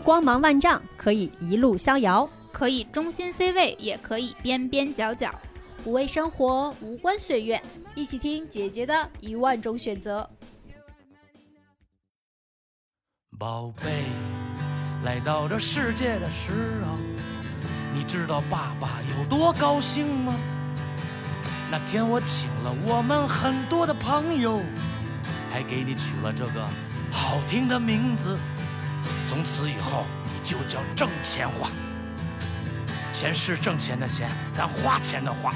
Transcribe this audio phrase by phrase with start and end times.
[0.00, 5.32] 光芒万丈，可以一路逍遥，可以中心 C 位，也可以边边角角。
[5.84, 7.62] 无畏生活，无关岁月，
[7.94, 10.28] 一起听姐姐的一万种选择。
[13.38, 14.04] 宝贝，
[15.04, 16.50] 来到这世界的时
[16.84, 16.96] 候，
[17.94, 20.34] 你知道爸爸有多高兴吗？
[21.70, 24.60] 那天我请了我们很多的朋友，
[25.50, 26.66] 还给你取了这个
[27.10, 28.36] 好听的名字。
[29.28, 31.68] 从此以后，你就叫挣钱花。
[33.12, 35.52] 钱是挣钱的钱，咱花钱的花。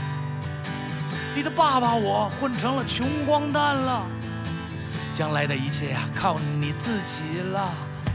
[1.35, 4.07] 你的爸爸我混成了穷光蛋了，
[5.15, 7.73] 将来的一切呀，靠你自己了。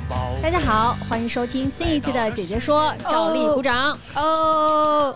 [0.07, 5.13] 宝大家好，欢迎收听新一期的《姐姐说》，照例鼓掌哦，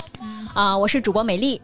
[0.53, 0.77] 啊！
[0.77, 1.61] 我是主播美丽。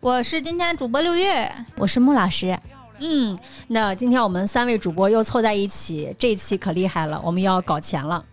[0.00, 2.58] 我是今天主播六月，我是穆老师。
[3.00, 3.36] 嗯，
[3.68, 8.24] 那今天我们三位主播又凑在一起，这一期可厉害了，我们要搞钱了。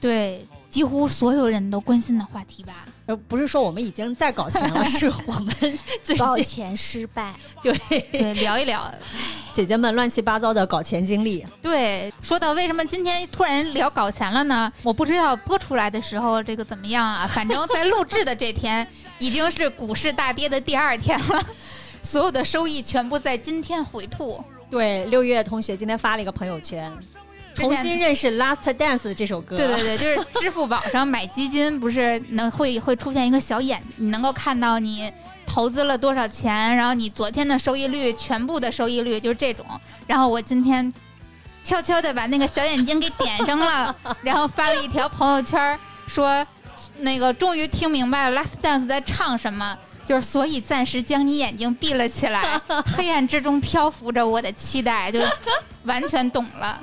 [0.00, 2.84] 对，几乎所有人都关心的话题吧。
[3.06, 5.54] 呃，不是说我们已经在搞钱了，是我们
[6.02, 7.72] 最近搞钱失败， 对
[8.12, 8.92] 对聊一聊
[9.52, 11.44] 姐姐们乱七八糟的搞钱经历。
[11.62, 14.70] 对，说到为什么今天突然聊搞钱了呢？
[14.82, 18.86] 我不知道播出来的时候这个怎么样啊，反正在录制的这天
[19.18, 21.42] 已经是股市大跌的第二天了，
[22.02, 24.42] 所有的收益全部在今天回吐。
[24.70, 26.92] 对，六月同学今天发了一个朋友圈，
[27.54, 29.56] 重新认识《Last Dance》这首歌。
[29.56, 35.10] 对对对，就是支付宝上买基金，不是能会 会出现一个小眼，你能够看到你
[35.46, 39.64] 投资了多少钱，然后你昨天的收益率，全部的收益率就是这种。
[40.06, 40.92] 然后我今天
[41.64, 46.46] 悄悄的把那个小眼睛给点上了， 然后发了一条朋友圈说，
[46.98, 49.76] 那个终于听明白了《Last Dance》在唱什么。
[50.08, 52.58] 就是，所以暂时将你眼睛闭了起来，
[52.96, 55.20] 黑暗之中漂浮着我的期待，就
[55.84, 56.80] 完全懂了。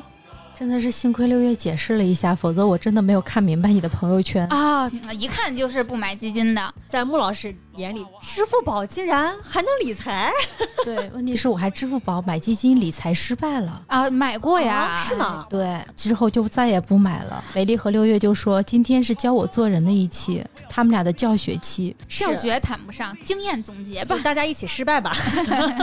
[0.58, 4.48] 真的是幸亏六月解释了一下，否则我真的没有看明白你的朋友圈。
[4.48, 6.74] 啊、一看就是不买基金的。
[6.88, 10.32] 在穆老师眼里，支付宝竟然还能理财，
[10.86, 13.84] 对，问题是我还支付宝买基金理财失败了。
[13.88, 15.16] 啊，买过呀，啊是？
[15.16, 15.46] 吗？
[15.50, 17.44] 对，之后就再也不买了。
[17.54, 21.94] 美丽和六月就说今天是教我做人的一期，他们俩的教学期。
[22.08, 24.18] 教学谈不上，经验总结吧。
[24.24, 25.14] 大家一起失败吧。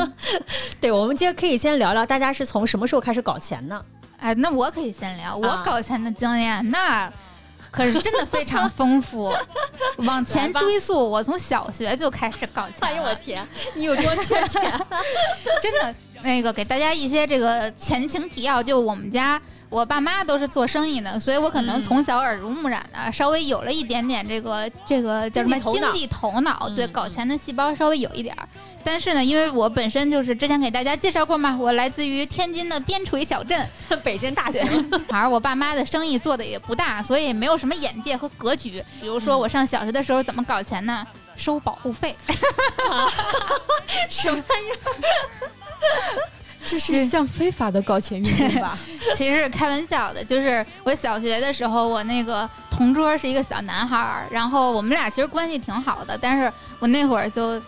[0.80, 3.84] 对，我们今天可以先聊聊大家是从什么时候开始搞钱呢？
[4.22, 7.12] 哎，那我可以先聊，我啊搞钱的经验，那
[7.72, 9.34] 可是真的非常丰富。
[9.98, 14.62] 往前追溯，我从小学就开始搞钱哎呦我，天，你有多缺钱？
[15.60, 15.94] 真的。
[16.22, 28.48] 那个给大家一些这个前情提要，就我们家我爸妈都是做生意的，所以我可能嗯从小耳濡目染的，稍微有了一点点这个这个叫什么经济头脑对嗯搞钱的细胞稍微有一点儿。
[28.84, 33.68] 但是呢，因为我本身就是之前给大家介绍过嘛，我来自于天津的边陲小镇，
[34.02, 34.60] 北京大学，
[35.08, 38.84] 而我爸妈的生意做的也不大，所以也没有什么眼界和格局。
[39.00, 41.06] 比如说我上小学的时候怎么搞钱呢？
[41.34, 42.14] 收保护费，
[44.10, 44.44] 什么？
[46.64, 48.78] 这是一项非法的搞钱运动吧？
[49.16, 50.24] 其实开玩笑的。
[50.24, 57.60] 就是我小学的时候，我那个同桌是一个小男孩儿，然后我们俩其实关系挺好的，但是我那会儿就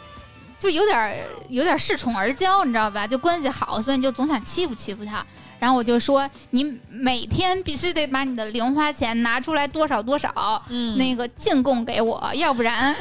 [0.59, 1.13] 就有点儿
[1.49, 3.05] 有点儿恃宠而骄，你知道吧？
[3.07, 5.25] 就关系好，所以你就总想欺负欺负他。
[5.59, 12.95] 然后我就说，你每天必须得把你的零花钱拿出来多少多少，嗯那个进贡给我，要不然，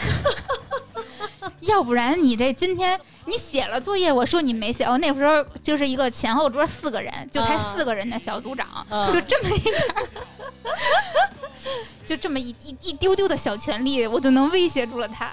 [1.62, 10.08] 要不然你这今天你写了作业，我说你没写，我那时候就是一个前后桌四个人，就才啊四个人的小组长，啊就这么一点儿，
[12.06, 15.32] 就这么一一一丢丢的小权利，我就能威胁住了他。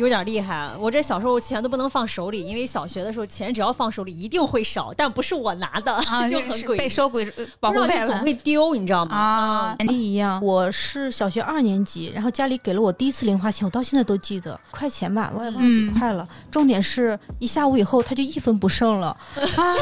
[0.00, 0.70] 有点厉害。
[0.78, 6.78] 我这小时候钱都不能放手里，因为小学的时候钱只要放手里一定会少，但不是我拿的，啊， 就很诡异。
[6.78, 9.14] 被收鬼呃保护费了不知道就总会丢，你知道吗？
[9.14, 9.76] 啊！
[9.86, 16.26] 不一样，我是小学二年级，然后家里给了我第一次零花钱，我到现在都记得，块钱吧，我也忘记几块了。
[16.50, 19.08] 重点是一下午以后，他就一分不剩了。
[19.56, 19.74] 啊，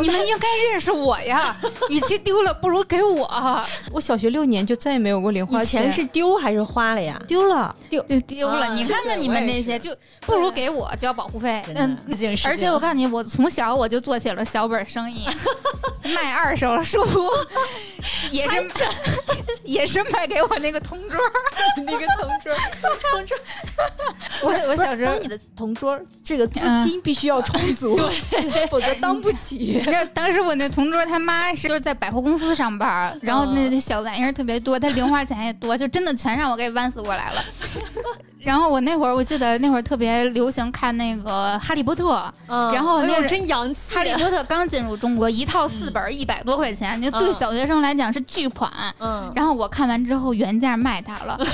[0.00, 1.54] 你们应该认识我呀，
[1.90, 3.28] 与其丢了，不如给我。
[3.92, 5.82] 我小学六年就再也没有过零花钱。
[5.84, 7.20] 钱是丢还是花了呀？
[7.28, 8.66] 丢了，就丢了。
[8.66, 11.62] 啊你看看你们这些，就不如给我交保护费。
[11.74, 11.96] 嗯，
[12.44, 15.26] 而且我告诉你，我从小我就做起了小本生意，
[16.14, 17.04] 卖二手书，
[18.30, 18.70] 也是
[19.64, 21.20] 也是卖给我那个同桌，
[21.84, 22.54] 那个同桌，
[23.12, 23.36] 同桌，
[24.42, 27.96] 我我小时候你的同桌，这个资金必须要充足，
[28.30, 29.56] 对，否则当不起。
[29.56, 37.44] 你知道 当时我那同桌他妈是就是在百货公司上班，然后那那小玩意儿特别多，他零花钱也多，就真的全让我给弯死过来了。
[38.42, 42.14] 然后我那会儿我记得那会儿特别流行看那个《哈利波特》，
[42.48, 48.70] 嗯然后那是哎真洋气，哈利波特刚进入中国，一套四本一百多块钱，就对嗯小学生来讲是巨款。
[48.98, 51.38] 嗯，然后我看完之后原价卖他了。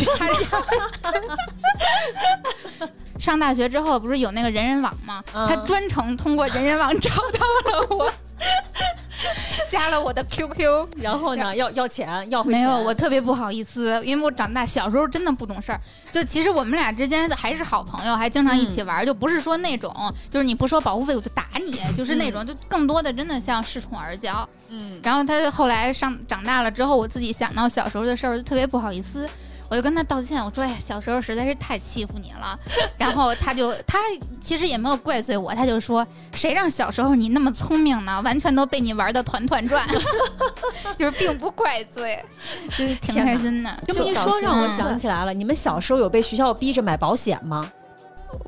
[3.18, 5.22] 上大学之后不是有那个人人网吗？
[5.34, 7.40] 嗯他专程通过人人网找到
[7.72, 8.12] 了我，
[9.68, 10.88] 加了我的 QQ。
[10.96, 15.80] 然后呢，要要钱，要回没有，钱我特别不好意思，因为我长大小时候真的不懂事儿。
[16.10, 19.92] 就其实我们俩之间还是好朋友，还经常一起玩儿，就不是说那种
[20.30, 24.32] 就是你不收保护费我就打你， 就是那种就更多的真的像恃宠而骄。
[24.70, 29.28] 嗯，然后他后来上长大了之后，我自己想到小时候的事儿，就特别不好意思，
[29.68, 32.58] 我就跟他道歉，我说：“哎呀，小时候实在是太欺负你了。”
[32.96, 33.98] 然后他就他
[34.40, 38.20] 其实也没有怪罪我，他就说：“谁让小时候你那么聪明呢？
[38.22, 39.86] 完全都被你玩的团团转。”
[40.98, 42.24] 就是并不怪罪，
[42.70, 43.70] 就是挺开心的。
[43.86, 47.70] 这么一说，让我嗯想起来了，你们小时候有被学校逼着买保险吗？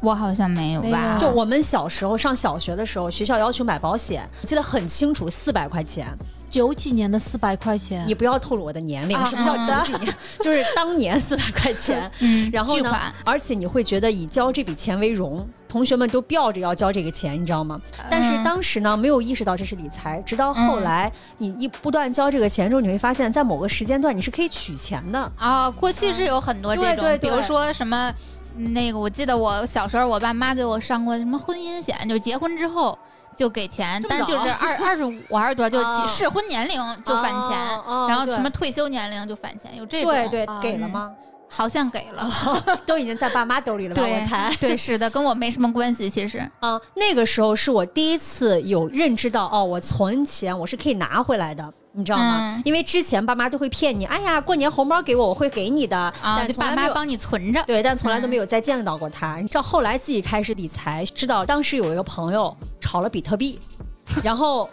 [0.03, 1.19] 我好像没有吧？
[1.19, 6.07] 就我们小时候上小学的时候，学校要求买保险，我记得很清楚，四百块钱。
[6.50, 10.14] 九几年的四百块钱你，不要透露我的年龄，啊什么叫嗯九几年？
[10.43, 12.11] 就是当年四百块钱。
[12.19, 17.81] 嗯，然后呢巨款，而且你会觉得以交这笔钱为荣，同学们都吊着要交这个钱，你知道吗？
[18.11, 25.32] 但是嗯当时呢，没有意识到这是理财，直到后来你一不断交这个钱之后，你会发现在某个时间段你是可以取钱的。
[25.37, 28.12] 啊，过去是有很多这种，对对对比如说什么。
[28.75, 32.99] 那个我记得我小时候，我爸妈给我上过什么婚姻险，就结婚之后
[33.41, 37.59] 就给钱，但就是二二十五还是多少，就适婚年龄就返钱，
[38.07, 41.11] 然后什么退休年龄就返钱，有这种，对对，啊给了吗？
[41.49, 42.31] 好像给了
[42.85, 44.03] 都已经在爸妈兜里了吧？
[44.03, 44.55] 对我猜。
[44.61, 52.55] 对，是的，跟我没什么关系，其实，啊、那个时候是我第一次有认知到，哦，我存钱我是可以拿回来的，你知道吗？
[52.57, 56.89] 嗯因为之前爸妈都会骗你，哎呀，过年红包给我，我会给你的，啊，但就从来没有。
[56.89, 59.37] 爸妈帮你存着，对，但从来都嗯没有再见到过他。
[59.37, 63.59] 你知道后来自己开始理财，知道当时有一个朋友炒了比特币，
[64.23, 64.69] 然后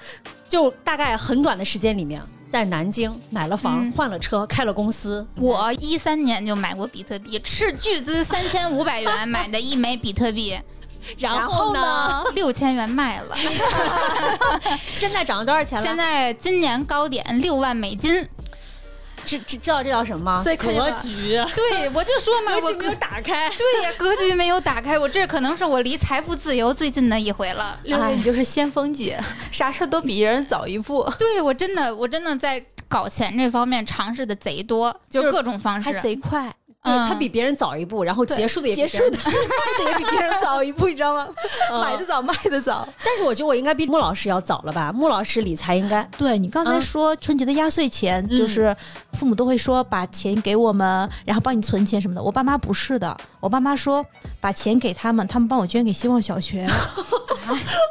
[0.50, 2.22] 就大概很短的时间里面，
[2.52, 5.25] 在南京买了房、嗯换了车、开了公司。
[5.36, 10.58] 我一三年就买过比特币，斥巨资三千五百元买的一枚比特币，
[11.18, 12.24] 然后呢？
[12.33, 13.36] 六千元卖了。
[14.92, 15.86] 现在涨了多少钱了？
[15.86, 18.27] 现在今年高点六万美金，
[19.25, 20.38] 知知知道这叫什么吗？
[20.38, 23.50] 所以格局，对我就说嘛，我格格局没有打开。
[23.50, 27.80] 对呀，格局没有打开，我这可能是我离财富自由最近的一回了。
[27.83, 29.19] 六月你就是先锋姐，
[29.51, 36.00] 啥事都比人早一步，对我真的，我真的在搞钱这方面尝试的贼多，就就是各种方式还。
[36.00, 41.27] 贼快，对嗯他比别人早一步，然后结束的也比别人结束的 卖的也比别人早一步，你知道吗？
[41.71, 42.88] 嗯买的早，卖的早。
[43.03, 44.91] 但是我觉得我应该比穆老师要早了吧？
[44.94, 48.75] 穆老师理财应该对你刚才嗯说春节的压岁钱，嗯就是
[49.13, 52.21] 父母都会说把钱给我们，然后帮你存钱什么的。
[52.24, 54.06] 我爸妈不是的，我爸妈说
[54.39, 56.68] 把钱给他们，他们帮我捐给希望小学。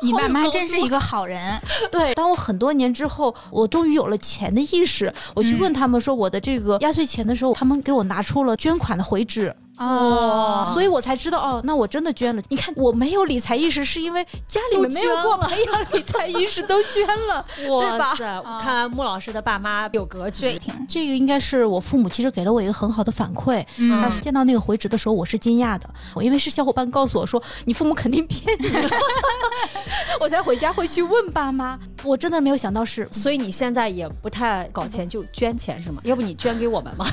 [0.02, 1.58] 你爸妈真是一个好人，
[1.90, 12.42] 对，当我很多年之后，我终于有了钱的意识，我去问他们说我的这个压岁钱的时候，他们给我拿出了捐款的回执，哦，所以我才知道哦，那我真的捐了。
[12.48, 17.44] 你看我没有理财意识，是因为家里面没有给我培养理财意识，都捐了。
[17.56, 17.68] 对
[17.98, 18.42] 吧哇塞！
[18.62, 20.42] 看来穆老师的爸妈有格局。
[20.42, 23.64] 对，这个应该是我父母其实给了我一个很好的反馈。
[23.76, 28.68] 嗯当时见到那个回执的时候，我是惊讶的，我因为是小伙伴告诉我说你父母肯定骗你，
[30.20, 31.78] 我才回家会去问爸妈。
[32.02, 36.00] 我真的没有想到是，所以你现在也不太搞钱，就捐钱是吗？
[36.04, 37.06] 要不你捐给我们吧？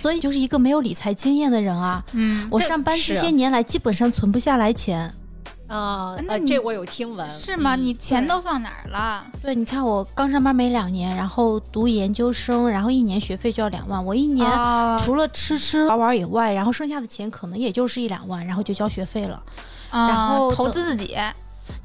[0.00, 1.83] 所以就是一个没有理财经验的人啊。
[2.12, 5.12] 嗯，我上班这些年来基本上存不下来钱。
[5.66, 7.28] 啊，呃，那你这我有听闻。
[7.30, 7.74] 是吗？
[7.74, 9.24] 嗯你钱都放哪儿了？
[9.42, 19.42] 对，你看我刚上班没两年，然后读研究生，然后一年学费就要两万，我一年哦除了吃吃玩玩以外，然后剩下的钱可能也就是一两万，然后就交学费了，
[19.90, 21.16] 然然后投资自己，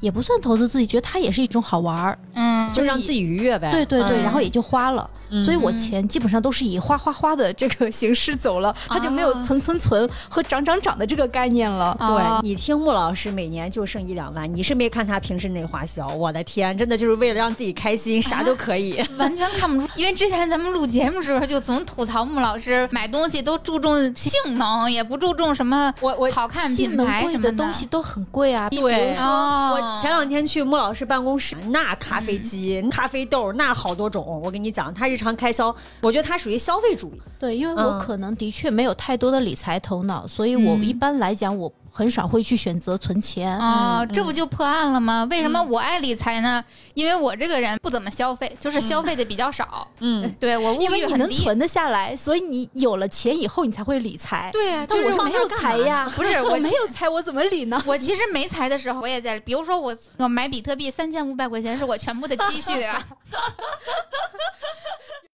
[0.00, 2.18] 也不算投资自己，觉得它也是一种好玩儿。
[2.34, 3.70] 嗯，就让自己愉悦呗。
[3.70, 4.22] 对对对，嗯。
[4.22, 5.42] 然后也就花了，嗯。
[5.42, 11.96] 所以我钱基本上都是以花花花的这个形式走了，它就没有啊存存存和涨涨涨的这个概念了。
[11.98, 12.06] 对。
[12.06, 19.04] 哦你听穆老师每年就剩一两万，你是没看他平时那花销，我的天，真的就是为了让自己开心，啥都可以。
[19.18, 27.52] 完全看不出，因为之前咱们录节目时候就总吐槽穆老师买东西都注重性能，也不注重什么我我好看性品能贵牌什么的。
[27.52, 34.24] 东西都很贵啊，对，哦我前两天去穆老师办公室，那咖啡机、咖啡豆那好多种。
[34.42, 37.22] 我跟你讲，他日常开销，我觉得他属于消费主义。
[37.38, 43.56] 对，因为我嗯可能的确没有太多的理财头脑，所以我嗯一般来讲我很少会去选择存钱。
[43.58, 45.26] 哦，嗯这不就破案了吗？
[45.30, 46.64] 为什么嗯我爱理财呢？
[46.94, 49.86] 因为我这个人不怎么消费，就是消费的比较少。
[50.00, 51.20] 嗯，对我物因为你。
[51.20, 54.48] 能存得下来，所以你有了钱以后，你才会理财。
[54.52, 57.82] 对呀、就是我没有财呀，不是 我我没有财，我怎么理呢？
[57.86, 63.06] 我其实没财的时候，我也在，比如说我我买比特币三千五百块钱是我全部的积蓄啊。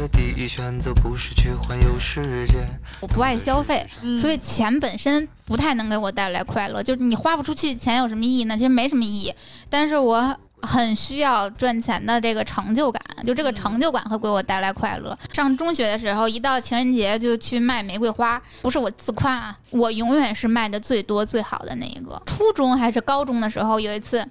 [0.00, 2.66] 的第一选择不是去环游世界。
[3.00, 6.82] 我不爱消费，嗯所以钱本身不太能给我带来快乐。
[6.82, 8.56] 就是你花不出去，钱有什么意义呢？
[8.56, 9.34] 其实没什么意义。
[9.68, 15.16] 但是我很需要赚钱的这个成就感，就这个成就感会给我带来快乐。
[15.30, 22.20] 上中学的时候，一到情人节就去卖玫瑰花，不是我自夸啊，我永远是卖的最多最好的那一个。
[22.24, 24.26] 初中还是高中的时候，有一次。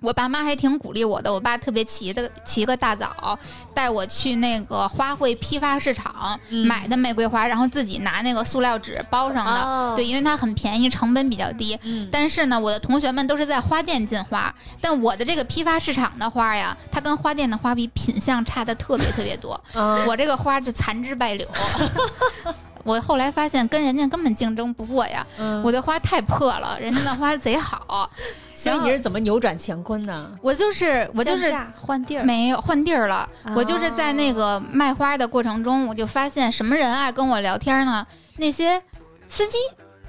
[0.00, 3.38] 我爸妈还挺鼓励我的，我爸特别起的起个大早，
[3.74, 11.78] 带我去那个花卉批发市场、嗯买的玫瑰花，然后自己拿那个塑料纸包上的，哦对，因为它很便宜，成本比较低。
[11.82, 19.60] 嗯但是呢，我的同学们都是在花店进花，但我的这个批发市场的花呀，它跟花店的花比品相差的特别特别多。
[19.74, 21.46] 嗯我这个花就残枝败柳。
[22.84, 28.10] 我后来发现跟人家根本竞争不过呀，嗯我的花太破了，人家的花贼好。
[28.52, 30.30] 所以你是怎么扭转乾坤呢？
[30.42, 38.06] 我就是我就是换地儿，没有换地儿了，啊我就是在那个卖花的过程中，我就发现什么人爱跟我聊天呢？
[38.36, 38.82] 那些
[39.28, 39.56] 司机，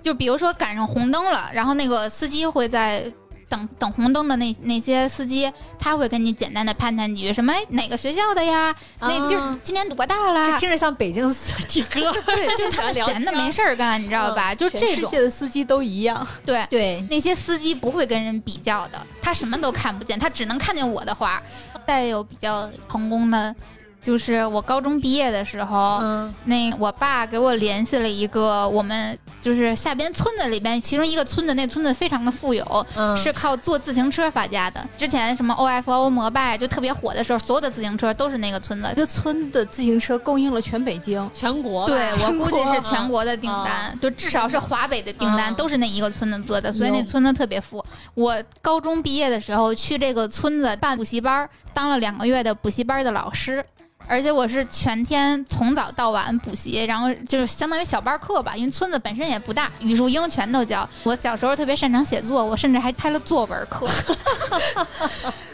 [0.01, 3.12] 就比如说赶上红灯了，然后那个司机会在。
[3.51, 8.74] 等等红灯的那那些司机，他会跟你简单的攀谈几句，什么哎哪个学校的呀？
[9.01, 10.58] 那今今年多大了这？
[10.60, 12.12] 听着像北京四的歌。
[12.25, 14.55] 对，就 他们闲的没事儿干，你知道吧？
[14.55, 16.25] 就全世这种界的司机都一样。
[16.46, 16.65] 对。
[16.70, 21.41] 对，那些司机不会跟人比较的，他什么都看不见，他只能看见我的花。
[21.86, 23.53] 再有比较成功的，
[24.01, 34.84] 就是我高中毕业的时候，嗯那我爸给我联系了一个我们就是下边村子里边其中一个村子，那村子非常的富有，嗯，是靠坐自行车发家的。
[34.98, 38.96] 之前什么 OFO 摩拜就特别火的时候，所有的自行车都是那个村子一。
[38.96, 41.29] 个村的自行车供应了全北京。
[41.31, 47.84] 全国对，我估计是全国的订单，就至少是华北的订单，嗯都是那一个村子做的，所以那村子特别富。
[48.15, 53.63] 我高中毕业的时候去这个村子办补习班儿，当了两个月的补习班的老师。
[54.12, 60.88] 而且我是全天从早到晚补习，然后就是相当于小班课吧，因为村子本身也不大，语数英全都教。
[61.03, 63.88] 我小时候特别擅长写作，我甚至还开了作文课。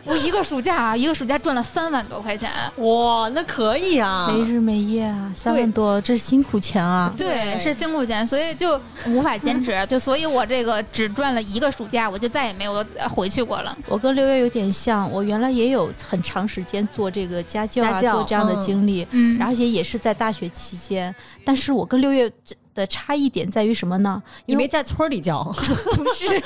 [0.05, 2.49] 我一个暑假啊，一个暑假赚了三万多块钱。
[2.77, 7.13] 哇，那可以啊，没日没夜啊，三万多，这是辛苦钱啊！
[7.15, 9.77] 对，是辛苦钱，所以就无法坚持。
[9.85, 12.83] 就所以，我这个只赚了一个暑假，我就再也没有
[13.13, 13.77] 回去过了。
[13.85, 21.13] 我跟六月有点像，我原来也有很长时间做这个家教啊，家教做这样的嗯经历，嗯，而且也是在大学期间。
[21.45, 22.31] 但是我跟六月
[22.73, 24.21] 的差异点在于什么呢？
[24.45, 25.43] 因为你没在村里教，
[25.95, 26.41] 不是，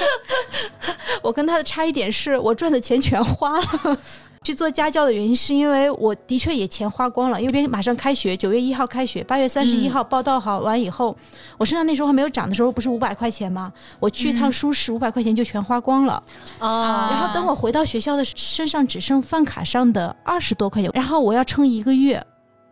[1.21, 3.97] 我跟他的差异点是我赚的钱全花了。
[4.43, 11.15] 去做家教的原因是因为我的确也钱花光了，因为马上开学，九月一号开学，八月三十一号报到好完以后，
[11.59, 13.71] 我身上那时候还没有涨的时候，不是五百块钱吗？
[13.99, 16.13] 我去一趟书市，五百块钱就全花光了。
[16.57, 22.19] 啊然后等我回到学校的身上只剩饭卡上的二十多块钱，然后我要撑一个月。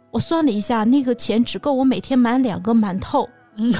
[0.09, 3.71] 我算了一下，那个钱只够我每天买两个馒头，嗯，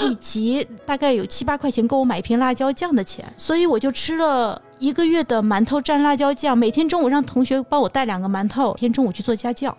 [0.00, 9.76] 以及大概有七八块钱够我买一瓶辣椒酱的钱，所以我就吃了一个月的馒头蘸辣椒酱，每天中午让同学帮我带两个馒头，天中午去做家教。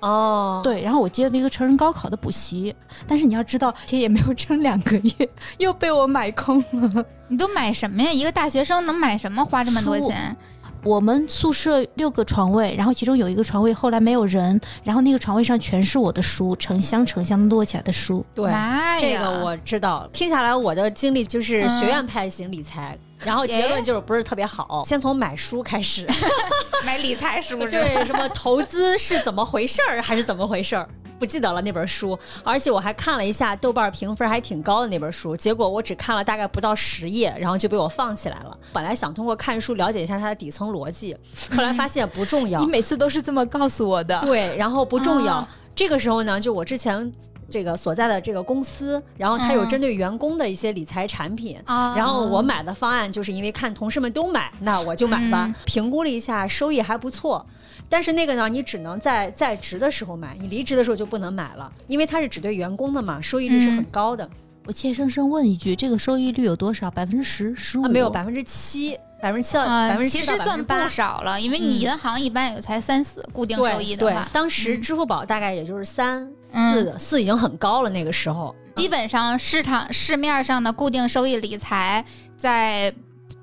[0.00, 2.74] 哦，对，然后我接了一个成人高考的补习，
[3.06, 5.28] 但是你要知道，钱也没有挣两个月，
[5.58, 7.04] 又被我买空了。
[7.28, 8.12] 你都买什么呀？
[8.12, 9.42] 一个大学生能买什么？
[9.44, 10.36] 花这么多钱？
[10.82, 18.22] 我们宿舍六个床位，然后其中有一个床位后来没有人，然后那个床位上全是我的书，成箱成箱摞起来的书。
[18.34, 18.52] 对，
[19.00, 20.06] 这个我知道。
[20.12, 24.82] 听下来，我的经历就是嗯学院派型理财，然后结论就是不是特别好。
[24.86, 26.06] 先从买书开始，
[26.84, 27.70] 买理财是不是？
[27.70, 30.88] 对，什么投资是怎么回事儿，还是怎么回事儿？
[31.16, 38.58] 不记得了那本书，而且我还看了一下豆瓣评分还挺高的那本书，结果我只看了大概不到十页，然后就被我放起来了。
[38.72, 41.16] 本来想通过看书了解一下它的底层逻辑，
[41.56, 42.66] 后来发现不重要 你。
[42.66, 44.20] 每次都是这么告诉我的。
[44.22, 45.34] 对，然后不重要。
[45.34, 47.12] 啊这个时候呢，就我之前
[47.50, 51.58] 这个所在的这个公司，然后它有嗯针对员工的一些理财产品。
[51.64, 55.46] 啊然后我买的方案就是因为看同事们都买，那我就买吧。
[55.46, 57.44] 嗯评估了一下，收益还不错。
[57.88, 64.28] 但是那个呢，你只能在在职的时候买，你离职的时候就不能买了，因为它是只对员工的嘛，收益率是很嗯高的、
[64.66, 66.90] 我怯生生问一句，这个收益率有多少？
[66.90, 67.84] 百分之十、十五？
[67.84, 70.74] 啊，没有百分之七，百分之七到啊百分之七实算不。
[70.88, 78.54] 少了，因为你嗯银行一般也才三四固定收益的话，，当时嗯支付宝大概也就是三嗯四四已经很高了，那个时候。
[78.74, 82.04] 基本上市场市面上的固定收益理财
[82.36, 82.94] 在。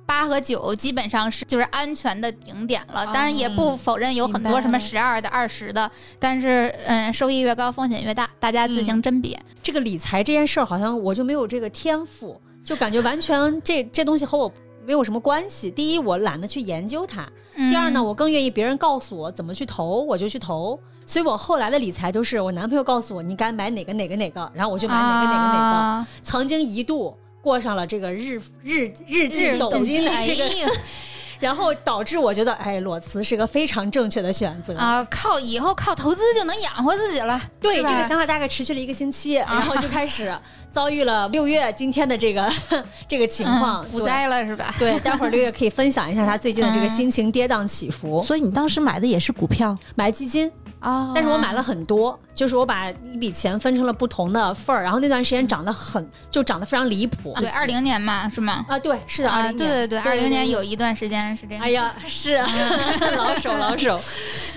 [0.04, 9.40] 八和九基本上是就是安全的顶点了，当然也不否认有很多什么十二的、二十的，但是嗯，收益越高风险越大，大家自行甄别。
[9.64, 14.52] 这个理财这件事儿，好像我就没有这个天赋，就感觉完全这这东西和我
[14.86, 15.70] 没有什么关系。
[15.70, 17.24] 第一，我懒得去研究它；
[17.56, 20.80] 第二呢，嗯我更愿意别人告诉我怎么去投，我就去投。
[21.06, 25.78] 所以我后来的理财都是我男朋友告诉我你该买哪个哪个哪个，然后我就买哪个哪个哪个。
[25.78, 30.70] 啊曾经一度过上了这个日日日进日斗金的哎这个，呀
[31.42, 34.74] 然后导致我觉得，哎，裸辞是个非常正确的选择。
[34.78, 37.42] 啊，靠以后靠投资就能养活自己了。
[37.60, 40.34] 对这个想法大概持续了一个星期， 然后就开始
[40.72, 42.50] 遭遇了六月今天的这个
[43.08, 43.84] 这个情况。
[43.86, 44.74] 嗯股灾了是吧？
[44.80, 48.24] 对，待会儿六月可以分享一下他最近的这个嗯心情跌宕起伏。
[48.24, 50.50] 所以你当时买的也是股票买基金，
[50.82, 51.12] 啊？
[51.16, 57.34] 但是我买了很多，就是我把一笔钱分成了不同的份儿，然后那段时间涨得很，就涨得非常离谱。
[57.38, 58.66] 对，二零年嘛是吗？
[58.68, 59.58] 啊，对，是的，二啊，零年。
[59.58, 61.64] 对对对，二零年有一段时间是这样。
[61.64, 62.38] 哎呀，是
[63.16, 64.00] 老手 老手，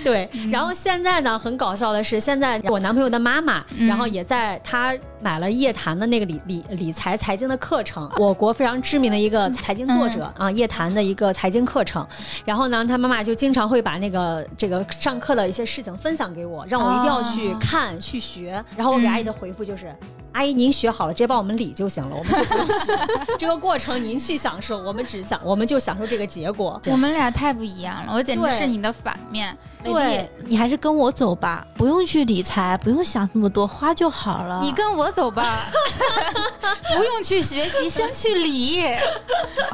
[0.03, 0.29] 对。
[0.51, 4.93] 然后现在呢，很搞笑的是，现在我男朋友的妈妈，嗯然后也在他
[5.25, 12.07] 买了叶檀的那个理理理财财经的课程，我国非常知名的一个财经作者啊，叶檀的一个财经课程。
[12.45, 18.63] 然后呢，他妈妈就经常会把那个这个上课的一些事情分享给我，让我一定要去哦看、去学。
[18.77, 19.91] 然后我给嗯阿姨的回复就是。
[20.33, 22.91] 阿姨，您学好了，直接帮我们理就行了，我们就不用学。
[23.39, 26.79] 这个过程您去享受，我们只想，我们就享受这个结果。
[26.87, 29.57] 我们俩太不一样了，我简直对是你的反面。
[29.81, 34.59] 对丽，你还是跟我走吧，不用去理财，不用想那么多，花就好了。
[34.61, 35.71] 你跟我走吧，
[36.95, 38.83] 不用去学习，先去理。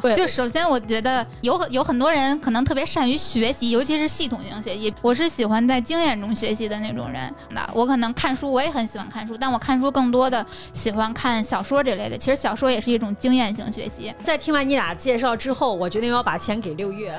[0.00, 4.94] 对就首先，我觉得有很有很多人可能特别善于学习，尤其是系统性学习。
[5.02, 7.34] 我是喜欢在经验中学习的那种人。
[7.50, 12.16] 那我可能看书，我也很喜欢看书，但我看书更多的喜欢看小说这类的。
[12.16, 14.14] 其实小说也是一种经验性学习。
[14.24, 17.18] 在听完你俩介绍之后，我决定要把钱给六月，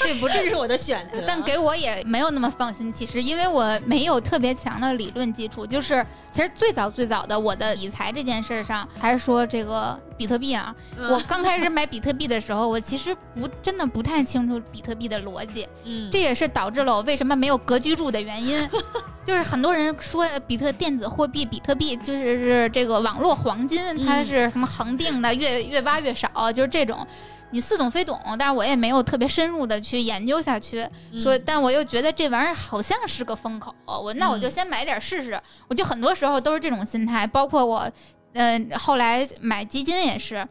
[0.00, 1.22] 对，不这是我的选择。
[1.26, 2.92] 但给我也没有那么放心。
[2.92, 10.74] 其实，因为我没有特别强的理论基础，就是其实最早最早的我的理财这件事上，还是说这个比特币啊。
[10.98, 18.68] 嗯 我刚开始买比特币的时候，我其实不真的不太清楚比特币的逻辑，嗯这也是导致了我为什么没有格局住的原因。
[19.24, 27.06] 就是很多人说呃比特电子货币、比特币就是是这个网络黄金，它嗯是什么恒定的，越越挖越少，就是这种。
[27.50, 30.80] 你似懂非懂，但是我也没有特别深入的去研究下去，
[31.12, 35.40] 嗯所以，但我又觉得这玩意儿好像是个风口，我那我就嗯先买点试试。
[35.68, 37.88] 我就很多时候都是这种心态，包括我，
[38.32, 40.46] 嗯、后来买基金也是，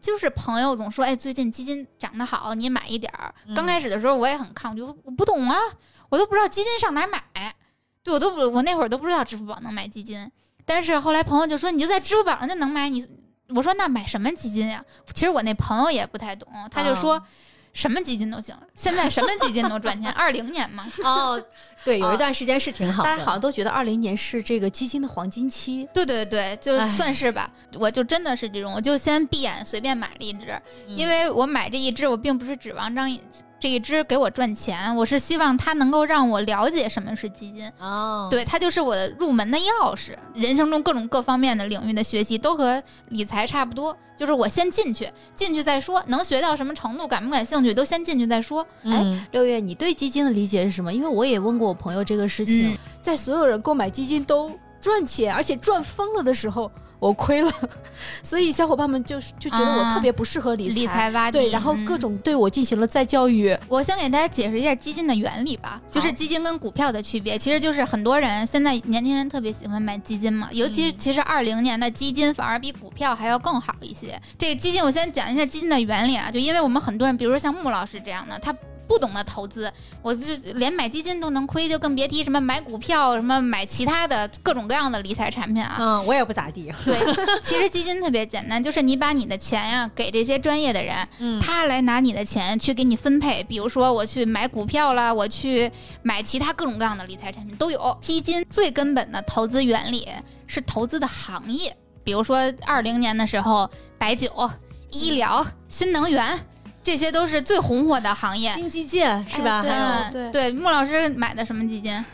[0.00, 3.34] 就是朋友总说，哎，最近基金涨得好，你买一点儿。
[3.46, 5.58] 嗯刚开始的时候我也很抗拒，我我不懂啊，
[6.08, 7.22] 我都不知道基金上哪儿买，
[8.02, 10.30] 对我都不，我那会儿都不知道支付宝能买基金。
[10.64, 13.06] 但是后来朋友就说，你就在支付宝上就能买，你
[13.48, 14.84] 我说那买什么基金呀？
[15.14, 17.22] 其实我那朋友也不太懂，他就说。
[17.74, 20.12] 什么基金都行，现在什么基金都赚钱。
[20.12, 21.42] 二零年嘛，哦，
[21.82, 23.08] 对， 有一段时间是挺好的。
[23.08, 25.88] 大家好像都觉得二零年是这个基金的黄金期。
[25.94, 27.50] 对对对，就哎算是吧。
[27.78, 30.50] 我就真的是这种，我就先闭眼随便买了一只，
[30.86, 33.10] 嗯因为我买这一只，我并不是指望张
[33.62, 37.70] 这一支给我赚钱，我是希望它能够让我了解什么是基金。
[37.78, 40.16] 哦，对，它就是我的入门的钥匙。
[40.34, 48.66] 人生中各种各方面的领域的学习都和理财差不多，就是我先进去，进去再说，能学到什么程度，感不感兴趣都先进去再说。
[48.82, 50.92] 嗯，六月，你对基金的理解是什么？
[50.92, 56.68] 因为我也问过我朋友这个事情，嗯在所有人购买基金都赚钱，而且赚疯了的时候，
[57.02, 57.52] 我亏了，
[58.22, 60.74] 所以小伙伴们就就觉得我啊特别不适合理财。
[60.76, 63.58] 理财洼地，对，然后嗯各种对我进行了再教育。
[63.66, 74.16] 我先给大家解释一下基金的原理吧，就是基金跟股票的区别，其实就是很多人现在年轻人特别喜欢买基金嘛，尤其是其实二零年的基金反而比股票还要更好一些。
[74.38, 78.54] 这个基金我先讲一下基金的原理啊，就因为我们很多人，比如说像穆老师这样的，他。
[78.92, 85.76] 不懂得投资，我就连买基金都能亏，就更别提什么买股票、什么买其他的各种各样的理财产品啊。
[85.80, 86.70] 嗯，我也不咋地。
[86.84, 86.94] 对，
[87.42, 93.42] 其实基金特别简单，就是你把你的钱呀、给这些专业的人，嗯他来拿你的钱去给你分配。
[93.44, 97.96] 比如说我去买股票啦，我去买其他各种各样的理财产品都有。
[98.02, 100.06] 基金最根本的投资原理
[100.46, 101.74] 是投资的行业，
[102.04, 104.50] 比如说二零年的时候，白酒、
[104.90, 106.38] 医疗、新能源。
[106.84, 109.62] 这些都是最红火的行业，新基建是吧？
[110.32, 112.04] 对，穆老师买的什么基金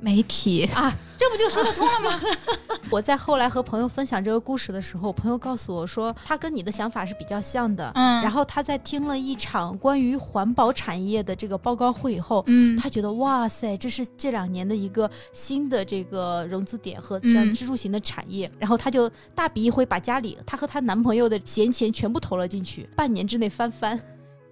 [0.00, 0.64] 媒体。
[0.74, 0.94] 啊？
[1.18, 2.20] 这不就说得通了吗？
[2.90, 7.90] 我在后来和朋友分享这个故事的时候，朋友告诉我说，他跟你的想法是比较像的。
[7.94, 18.50] 嗯，然后他在听了一场关于环保产业的这个报告会以后，嗯，他觉得哇塞，这是这两年的一个新的这个融资点和嗯像支柱型的产业。
[18.58, 23.98] 然后他就大笔一挥，把家里她和她男朋友的闲钱全部投了进去，半年之内翻番。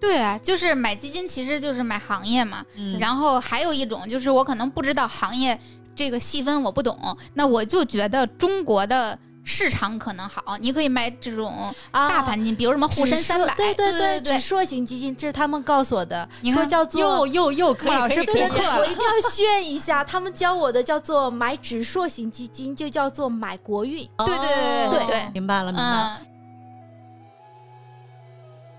[0.00, 2.64] 对啊，就是买基金，其实就是买行业嘛。
[2.76, 5.58] 嗯然后还有一种就是我可能不知道行业
[5.96, 24.08] 这个细分，我不懂，那我就觉得中国的市场可能好，你可以买这种大盘基金，比如什么沪深三百，啊对对对对指数型基金，这是他们告诉我的，你说叫做又又又可以老师可以可以补课了我一定要炫一下，他们教我的叫做买指数型基金，就叫做买国运。
[24.18, 26.20] 对对对对哦对明白了明白了。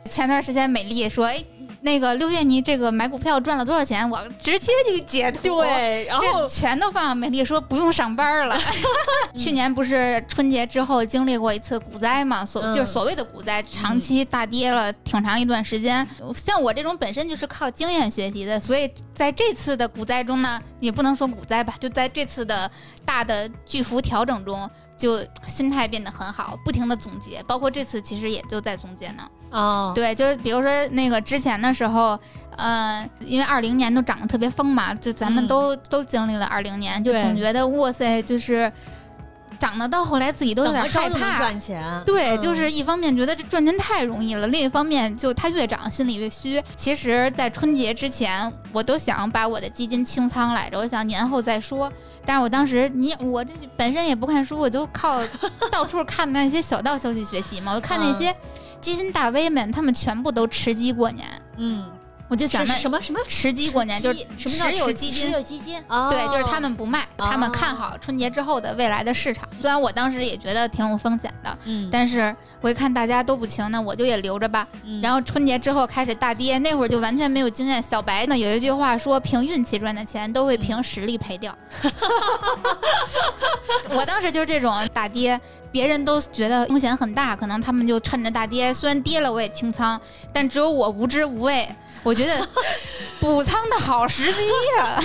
[0.06, 0.10] 嗯。
[0.10, 1.44] 前段时间美丽说：“哎，
[1.82, 7.16] 那个六月你这个买股票赚了多少钱？”我直接就截图，对，然后这全都放。
[7.18, 8.58] 美丽说不用上班了。
[9.36, 12.46] 去年不是春节之后经历过一次股灾嘛？
[12.46, 16.08] 所、嗯就是所谓的股灾，长期大跌了挺长一段时间。
[16.36, 22.70] 像我这种本身就是靠经验学习的，所以在这次的股灾中呢，也不能说股灾吧，就在这次的
[23.04, 24.70] 大的巨幅调整中。
[24.98, 29.24] 就心态变得很好，不停的总结，包括这次其实也就在总结呢。
[29.52, 32.20] 哦，对，就是比如说那个之前的时候，
[32.58, 35.48] 呃，因为二零年都涨得特别疯嘛，就咱们嗯。
[35.48, 38.72] 都、都经历了二零年，就总觉得哇塞，就是
[39.56, 41.38] 涨得到后来自己都有点害怕。
[41.38, 41.84] 赚钱。
[42.06, 46.62] 对，嗯就是一方面觉得这赚钱太容易了，另一方面就它越涨心里越虚。
[46.76, 51.92] 其实，在春节之前，我都想把我的基金清仓来着，我想年后再说。
[52.26, 55.22] 但是我当时你我这本身也不看书，我就靠
[55.72, 57.74] 到处看那些小道消息学习嘛。
[57.74, 58.36] 我看那些
[58.82, 61.86] 基金大 V 们，他们全部都吃鸡过年，嗯，
[62.36, 64.56] 我就想那什么什么时机过年就是什么
[64.92, 65.82] 基金有基金？
[65.88, 69.48] 哦对，就是他们不卖，他们看哦好春节之后的未来的市场。
[69.62, 74.68] 虽然我当时也觉得挺有风险的，嗯，但是我一看大家都不行，那我就也留着吧。
[74.84, 77.82] 嗯然后春节之后开始大跌，那会儿就完全没有经验。
[77.82, 81.58] 小白呢有一句话说，凭运气赚的钱都会凭实力赔掉。
[83.92, 85.40] 我当时就是这种大跌，
[85.76, 90.00] 别人都觉得风险很大，可能他们就趁着大跌，虽然跌了我也清仓，
[90.32, 91.68] 但只有我无知无畏。
[92.02, 92.48] 我觉得
[93.20, 94.40] 补仓的好时机
[94.78, 95.04] 呀、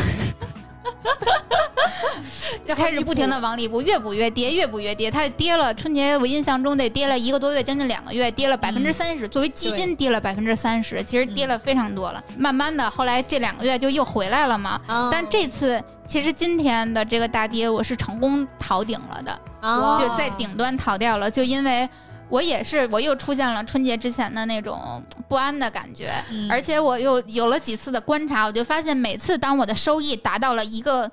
[2.67, 5.11] 就开始不停的往里补，越补越跌，越补越跌。
[5.11, 9.27] 它跌了，春节我印象中得跌了一个多月，将近两个月，跌了百分之三十。
[9.27, 12.23] 作为基金跌了百分之三十，其实跌了非常多了。
[12.37, 14.81] 慢慢的，后来这两个月就又回来了嘛。
[14.89, 19.41] 哦但这次其实今天的这个大跌，我是成功逃顶了的。
[19.63, 21.89] 哦就在顶端逃掉了，就因为
[22.31, 31.11] 我也是，我又出现了春节之前的那种不安的感觉，嗯而且我又有了几次的观察，我就发现每次当我的收益达到了一个。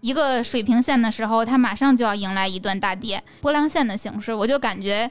[0.00, 5.10] 一个水平线的时候，它马上就要迎来一段大跌，波浪线的形式，我就感觉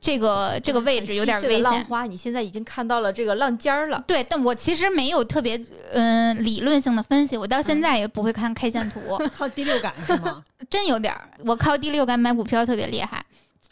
[0.00, 1.62] 这个这个位置有点危险。
[1.62, 4.02] 浪花，你现在已经看到了这个浪尖儿了。
[4.06, 8.98] 对，但我其实没有特别嗯、理论性的分析，我到现在也不会看 K 线图。
[9.36, 10.42] 靠第六感是吗？
[10.70, 13.22] 真有点儿，我靠第六感买股票特别厉害。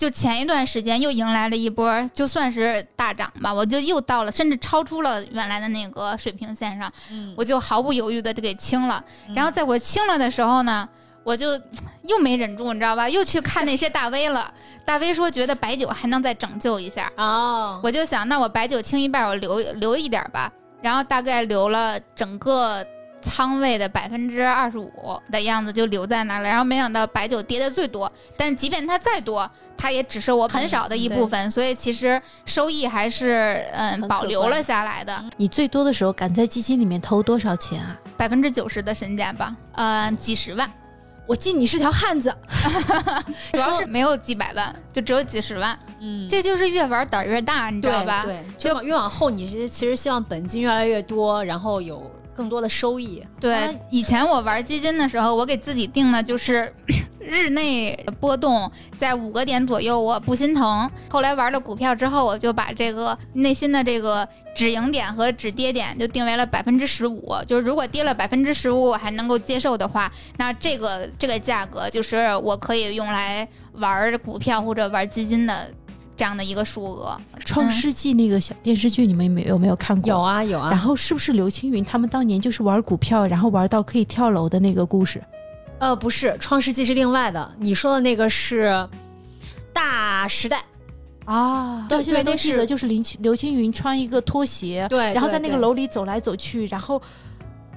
[0.03, 9.01] 就前一段时间又迎来了一波，就算是大涨吧，我就又到了，甚至超出了原来的那个水平线上，嗯，我就毫不犹豫的就给清了。
[9.29, 10.89] 嗯然后在我清了的时候呢，
[11.23, 11.51] 我就
[12.03, 13.09] 又没忍住，你知道吧？
[13.09, 14.53] 又去看那些大 V 了。
[14.85, 20.53] 大 V 说觉得白酒还能再拯救一下，哦，我就想，那我白酒清一半，我留留一点儿吧。
[20.81, 22.85] 然后大概留了整个
[23.23, 24.93] 仓位的百分之二十五
[25.31, 26.49] 的样子，就留在那儿了。
[26.49, 37.99] 然后没想到白酒跌的最多，但即便它再多，它也只是我很少的一部分，所以其实收益还是嗯保留了下来的，你最多的时候敢在基金里面投多少钱啊？
[38.17, 40.71] 百分之九十的身价吧，呃，几十万，
[41.27, 42.33] 我记你是条汉子。
[43.53, 48.25] 主要是没有几百万，就只有几十万，嗯，这就是越玩胆儿越大，你知道吧？
[48.25, 53.23] 对，就往越往后，你是其实希望本金越来越多，然后有更多的收益。
[53.41, 53.57] 对，
[53.91, 56.73] 以前我玩基金的时候，我给自己定的就是
[57.21, 60.91] 日内波动在五个点左右，我不心疼。
[61.09, 75.73] 后来玩了股票之后，我就把这个内心的这个止盈点和止跌点就定为了百分之十五，就是如果跌了百分之十五我还能够接受的话，那这个这个价格就是我可以用来玩股票或者玩基金的
[76.23, 77.21] 这样的一个数额。
[77.45, 80.09] 《创世纪》那个小电视剧，你们有没有有没有看过？
[80.09, 80.21] 有。
[80.21, 80.71] 啊有啊。
[80.71, 85.21] 然后是不是刘青云他们当年就是玩股票，然后玩到可以跳楼的那个故事？
[85.81, 88.69] 呃，不是，《创世纪》是另外的，你说的那个是
[89.73, 90.59] 《大时代》。
[91.25, 97.03] 啊，到现在都记得，就是林青刘青云穿一个拖鞋，对然后在那个楼里走来走去，然后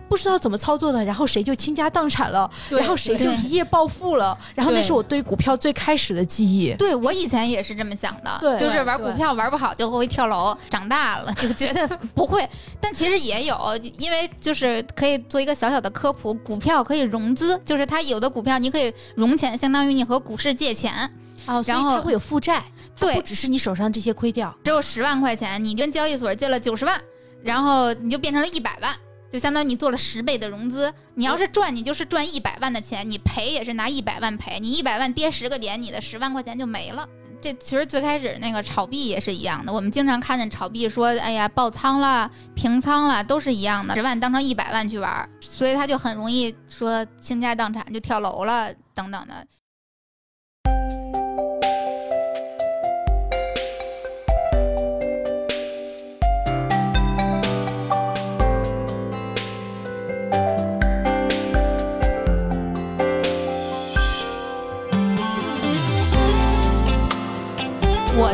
[0.08, 6.74] 不知道怎么操作的，然后谁就倾家荡产了，然后谁就一夜暴富了，然后那是我对股票最开始的记忆。
[6.76, 10.56] 对我以前也是这么想的，对就是玩股票玩不好就会跳楼。
[10.70, 12.48] 长大了 就觉得不会，
[12.80, 13.58] 但其实也有，
[13.98, 21.10] 因为就是可以做一个小小的科普，股票可以融资，就是它有的股票你可以融钱，相当于你和股市借钱，
[21.46, 22.64] 哦，然后它会有负债，
[23.00, 24.56] 它对不只是你手上这些亏掉。
[24.64, 27.00] 只有十万块钱，你跟交易所借了九十万，
[27.42, 28.96] 然后你就变成了一百万。
[29.36, 34.58] 就相当于你做了十倍的融资，你要是赚，你就是赚一百万的钱；你赔也是拿一百万赔。
[34.62, 37.06] 你一百万跌十个点，你的十万块钱就没了。
[37.42, 49.46] 这其实最开始那个炒币也是一样的，我们经常看见炒币说，哎呀爆仓了、平仓了，都是一样的，十万当成一百万去玩儿，所以他就很容易说倾家荡产，就跳楼了等等的。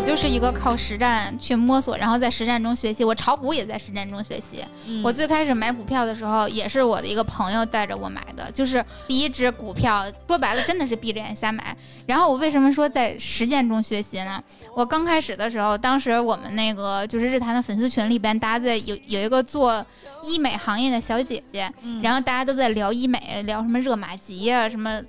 [0.06, 3.04] 就是一个靠实战去摸索，然后在实战中学习。
[3.04, 4.64] 我炒股也在实战中学习。
[4.88, 11.76] 嗯我最开始买股票的时候，也是我的一个朋友带着我买的，就是第一只股票，说白了真的是闭着眼瞎买。
[12.06, 14.44] 然后我为什么说在实践中学习呢？
[14.76, 19.86] 我刚开始的时候，当时我们那个就是日坛的粉丝群里边，大家在有有一个做
[20.24, 25.02] 医美行业的小姐姐，然后大家都在聊医美，聊什么热玛吉呀、什么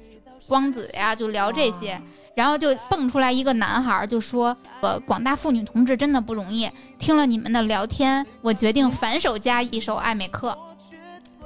[0.46, 2.00] 光子呀，就聊这些。
[2.34, 6.70] 然后就蹦出来一个男孩儿，就说：“呃，广大妇女同志真的不容易。
[6.98, 10.56] 听了你们的聊天，我决定反手加一手爱美克。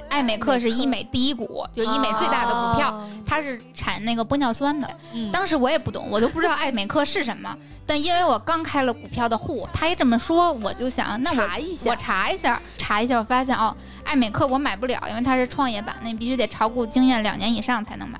[0.09, 4.89] 爱美克是医美第一股，就医美最大的股票，哦它是产那个玻尿酸的。
[5.13, 7.53] 嗯当时我也不懂，我都不知道爱美克是什么。
[7.85, 18.17] 但因为我刚开了股票的户，他一这么说，我就想，那我查一下我查一下，查一下，我发现哦，爱美克我买不了，因为它是创业板那，你必须得炒股经验两年以上才能买。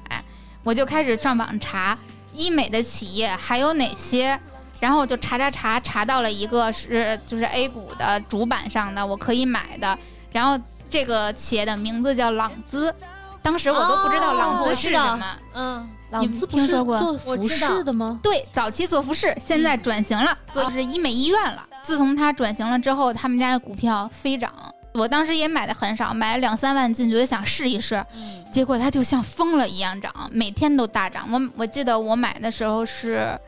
[0.63, 1.97] 我就开始上网查
[2.37, 4.39] 医美的企业还有哪些，
[4.79, 9.97] 然后我就查查查，查到了一个是就是 A 股的主板上的，我可以买的。
[10.31, 10.57] 然后
[10.89, 12.93] 这个企业的名字叫朗姿，
[13.41, 15.37] 当时我都不知道朗姿是什么。
[15.53, 18.19] 嗯，朗姿听说过做服我知道饰的吗？
[18.21, 21.67] 对，早期做服饰，现在转型了，做的是医美医院了。
[21.81, 24.53] 自从他转型了之后，他们家的股票飞涨。
[24.97, 28.03] 我当时也买的很少，买了两三万进去，就想试一试。
[28.51, 31.27] 结果它就像疯了一样涨，每天都大涨。
[31.31, 33.39] 我我记得我买的时候是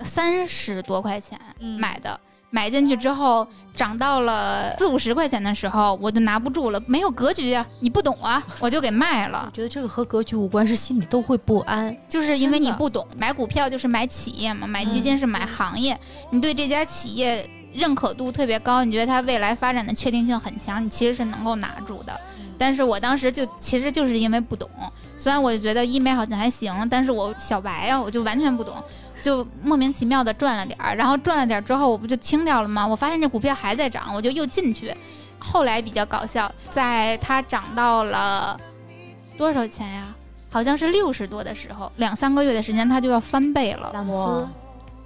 [0.00, 2.18] 三十多块钱嗯买的，
[2.50, 9.56] 买进去之后涨到了四五十块钱的时候，我就拿不住了，没有格局啊，你不懂啊，我就给卖了我。
[9.56, 11.96] 觉得这个和格局无关，是心里都会不安。
[12.08, 15.96] 就是因为你不懂，买股票就是买企业嘛，买基金是买行业。
[16.30, 22.20] 你对这家企业认可度特别高，你觉得它未来发展的确定性很强，你其实是能够拿住的。
[22.58, 24.68] 但是我当时就其实就是因为不懂，
[25.16, 28.74] 虽然我就觉得医美好像还行，但是我小白啊，我就完全不懂。
[29.22, 32.84] 就莫名其妙的赚了点儿，然后赚了点儿之后，我不就清掉了吗？
[32.86, 34.92] 我发现这股票还在涨，我就又进去。
[35.38, 38.58] 后来比较搞笑，在它涨到了
[39.38, 40.14] 多少钱呀？
[40.50, 43.92] 好像是六十多的时候，两三个月的时间，它就要翻倍了。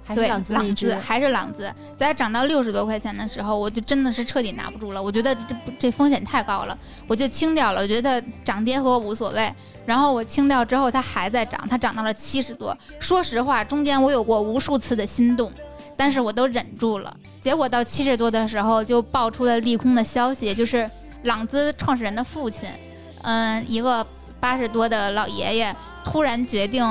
[0.07, 5.03] 还是朗姿还是朗姿，在涨到六十多块钱的时候，我就真的是彻底拿不住了。
[5.03, 7.81] 我觉得这这这风险太高了，我就清掉了。
[7.81, 9.53] 我觉得涨跌和我无所谓。
[9.85, 12.77] 然后我清掉之后，它还在涨，它涨到了七十多。
[12.99, 15.51] 说实话，中间我有过无数次的心动，
[15.97, 17.13] 但是我都忍住了。
[17.41, 20.89] 结果到七十多的时候，就爆出了利空的消息，就是
[21.23, 22.69] 朗姿创始人的父亲，
[23.23, 24.05] 嗯，一个
[24.39, 26.85] 八十多的老爷爷，突然决定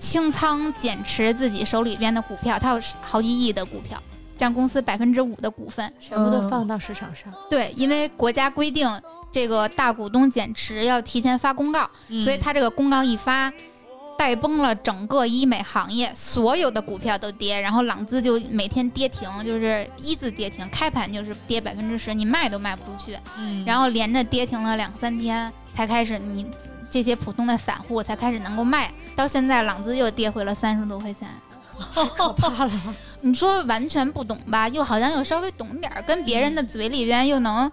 [0.00, 4.02] 清仓减持自己手里边的股票，他有好几亿的股票，
[4.36, 5.92] 占公司百分之五的股份。
[6.00, 7.32] 全部都嗯放到市场上。
[7.48, 8.90] 对，因为国家规定
[9.30, 13.52] 这个大股东减持要提前发公告，嗯所以他这个公告一发。
[14.18, 23.16] 带崩了整个医美行业，所有的股票都跌，然后朗姿就每天跌停，就是一字跌停，开盘就是跌百分之十，你卖都卖不出去。
[23.38, 26.44] 嗯然后连着跌停了两三天，才开始你
[26.90, 31.28] 这些普通的散户才开始能够卖，到现在朗姿又跌回了三十多块钱。
[31.94, 32.72] 可怕了。
[33.22, 37.70] 你说完全不懂吧，又好像又稍微懂点儿，跟别人的嘴里边又能。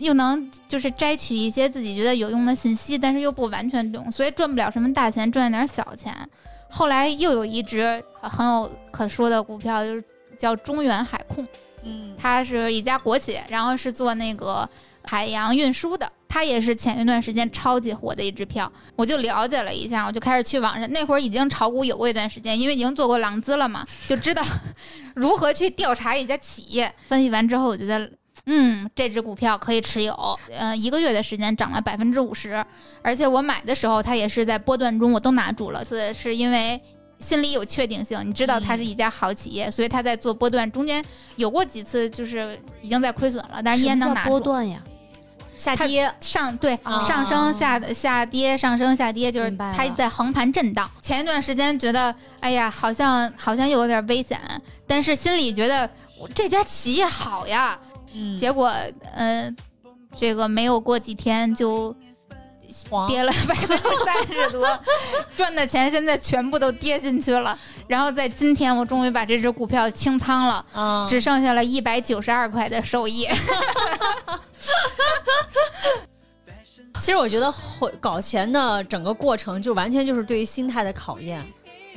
[0.00, 6.14] 又能就是摘取一些自己觉得有用的信息，但是又不完全懂，所以赚不了什么大钱，赚点小钱。
[6.68, 10.04] 后来又有一只很有可说的股票，就是
[10.38, 11.46] 叫中远海控，
[11.84, 14.68] 嗯它是一家国企，然后是做那个
[15.06, 16.12] 海洋运输的。
[16.28, 20.88] 它也是前一段时间超级火的一支票，我就了解了一下，我就开始去网上。
[20.92, 24.42] 那会儿已经炒股有过一段时间，因为已经做过狼资了嘛，就知道
[25.14, 26.92] 如何去调查一家企业。
[27.06, 28.10] 分析完之后，我觉得，
[28.46, 30.38] 嗯，这只股票可以持有。
[30.56, 32.64] 呃，一个月的时间涨了百分之五十，
[33.02, 36.80] 而且我买的时候，它也是在波段中我都拿住了，是是因为。
[37.20, 44.30] 心里有确定性，你知道它是一家好企业，所以它在做波段中间有过几次就是已经在亏损了，但是依然能拿住。
[44.30, 44.80] 波段呀？
[45.58, 50.90] 下跌，上对、哦上升下下跌上升下跌，就是它在横盘震荡。
[51.02, 54.40] 前一段时间觉得，哎呀，好像好像又有点危险，
[54.86, 55.90] 但是心里觉得
[56.34, 57.78] 这家企业好呀。
[58.14, 58.72] 嗯，结果，
[59.14, 59.54] 呃，
[60.16, 62.07] 这个没有过几天就黄
[63.06, 64.80] 跌了百分之三十多，
[65.36, 67.58] 赚的钱现在全部都跌进去了。
[67.86, 73.26] 然后在今天，我终于把这只股票清仓了，啊，只剩下了一百九十二块的收益。
[77.00, 81.40] 其实我觉得会搞钱的整个过程，就完全就是对于心态的考验。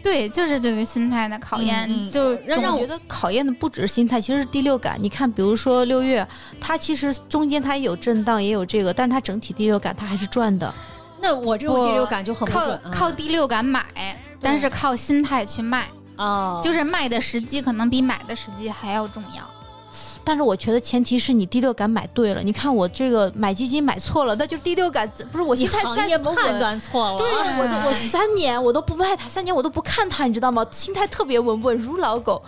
[0.03, 4.97] 对，就是对于心态的考验，就让让我我觉得考验的不只是心态，其实是第六感。
[4.99, 6.27] 你看，比如说六月，
[6.59, 10.73] 它其实中间它也有震荡，也有这个，但是它整体第六感它还是赚的。
[11.21, 13.85] 那我这种第六感就很靠靠第六感买，
[14.41, 19.50] 但是靠心态去卖，啊，就是卖的时机可能比买的时机还要重要。
[20.23, 22.41] 但是我觉得前提是你第六感买对了。
[22.41, 27.17] 你看我这个买基金买错了，那就是第六感不是我你心态行业再怎么判断错了。
[27.17, 27.27] 对，
[27.59, 30.65] 我都我三年我都不卖它，三年我都不看它，你知道吗？
[30.71, 32.41] 心态特别稳，稳如老狗。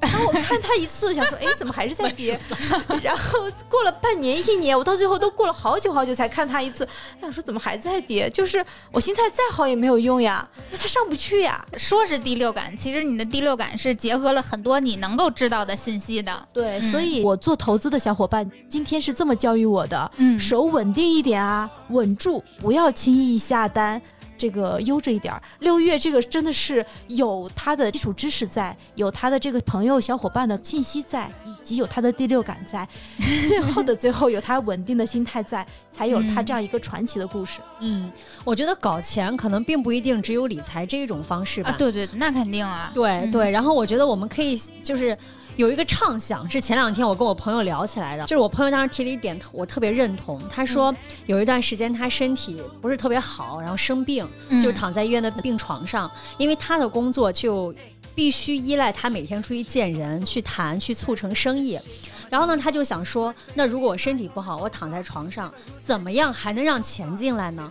[0.00, 2.38] 然后我看它一次，我想说，哎，怎么还是在跌？
[3.02, 6.86] 然后过了半年、一年，我到最后都过了好久好久才看它一次。
[7.16, 8.30] 我想说，怎么还在跌？
[8.30, 11.64] 就是我心态再好也没有用呀，那它上不去呀。
[11.76, 16.46] 说是第六感，其实你的第六感是结合了很多你能够知道的信息的。
[16.52, 24.00] 对，嗯所以我做投资的小伙伴今天是这么教育我的：嗯手稳定一点啊，稳住，不要轻易下单。
[24.38, 32.88] 这个悠着一点儿，六月这个真的是有他的基础知识在，有他的这个朋友小伙伴的信息在，以及有他的第六感在，
[33.48, 37.60] 最后的最后有他稳定的心态在，才有他这样一个传奇的故事。
[37.80, 38.10] 嗯，
[38.44, 41.70] 我觉得搞钱可能并不一定只有理财这一种方式吧。
[41.70, 42.90] 啊，对对，那肯定啊。
[42.92, 45.16] 嗯对对，然后我觉得我们可以就是
[45.58, 50.40] 有一个畅想，是前两天我跟我朋友聊起来的，就是我朋友当时提了一点，我特别认同。
[50.48, 50.94] 他说
[51.26, 57.74] 有一段时间他身体不是特别好，然后生病，嗯就躺在医院的病床上，因为他的工作就
[58.14, 61.76] 必须依赖他每天出去见人、去谈、去促成生意。
[62.30, 67.68] 然后呢，他就想说，那如果我身体不好，我躺在床上，怎么样还能让钱进来呢？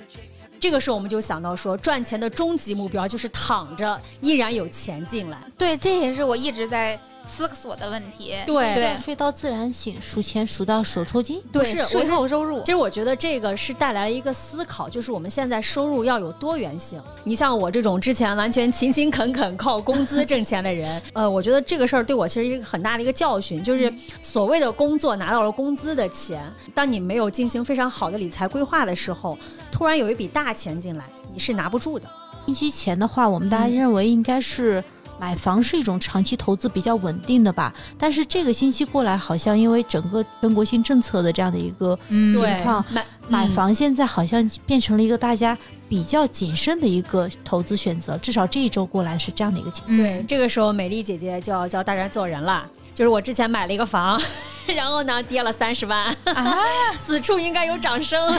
[0.59, 5.37] 这个时候我们就想到说，赚钱的终极目标就是躺着依然有钱进来。
[5.57, 8.33] 对，这也是我一直在思索的问题。
[8.45, 11.41] 对对睡到自然醒，数钱数到手抽筋。
[11.51, 12.67] 对，是我税后收入其。
[12.67, 17.01] 实我觉得这个是带来了一个思考，就是我们现在收入要有多元性。
[17.23, 29.37] 你像我这种之前完全勤勤恳恳靠工资挣钱的人， 呃，我觉得这个事儿对我其实是一个很大的一个教训，就是所谓的工作拿到了工资的钱，当你没有进行非常好的理财规划的时候，
[29.71, 32.07] 突然有一笔大钱进来，你是拿不住的。
[32.45, 34.81] 一期钱的话，我们大家嗯认为应该是
[35.19, 37.73] 买房是一种长期投资比较稳定的吧。
[37.97, 45.57] 但是这个星期过来，好像因为整个全国性政策的这样的一个嗯，情况，买买房现在好像变成了一个大家
[45.89, 48.17] 比较谨慎的一个投资选择。
[48.19, 49.97] 至少这一周过来是这样的一个情况。
[49.97, 52.65] 对，嗯，这个时候美丽姐姐就要教大家做人了。
[52.93, 54.19] 就是我之前买了一个房，
[54.75, 56.55] 然后呢跌了三十万，啊，
[57.05, 58.33] 此处应该有掌声。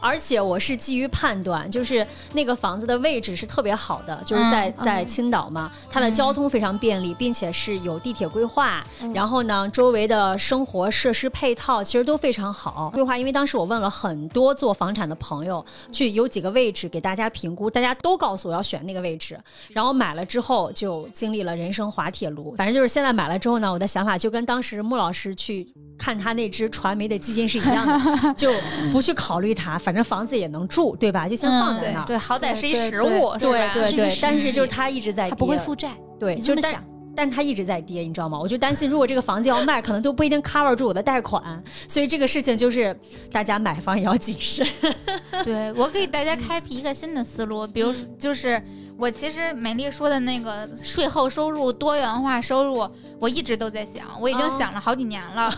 [0.00, 12.90] 而且我是基于判断，就是那个房子的位置是特别好的，就是在、嗯在青岛嘛，它的交通非常便利，并且是有地铁规划，嗯然后呢周围的生活设施配套其实都非常好。
[12.92, 19.38] 规划，因为当时我问了很多做房产的朋友，去有几个位置给大家评估，大家都告诉我要选那个位置。
[19.70, 25.63] 然后买了之后就经历了人生滑铁卢，反正就是现在买了之后呢，我的想法就跟当时穆老师去
[25.98, 28.52] 看他那只传媒的基金是一样的， 就
[28.92, 31.28] 不去考虑它，反正房子也能住，对吧？
[31.28, 32.06] 就先放在那儿。
[32.06, 36.74] 对，好歹是一实物，对对对，但是就是他一直在跌，他不会负债，对，就是但。
[37.16, 38.38] 但它一直在跌，你知道吗？
[38.38, 42.94] 我就担心，如果这个房子要卖，可能都不一定 cover 住我的贷款，所以这个事情就是
[43.30, 44.66] 大家买房也要谨慎。
[45.44, 48.62] 对我给大家开辟一个新的思路，比如就是
[48.98, 55.56] 我其实美丽说的那个税后收入多元化收入，我一直都在想，我已经哦想了好几年了，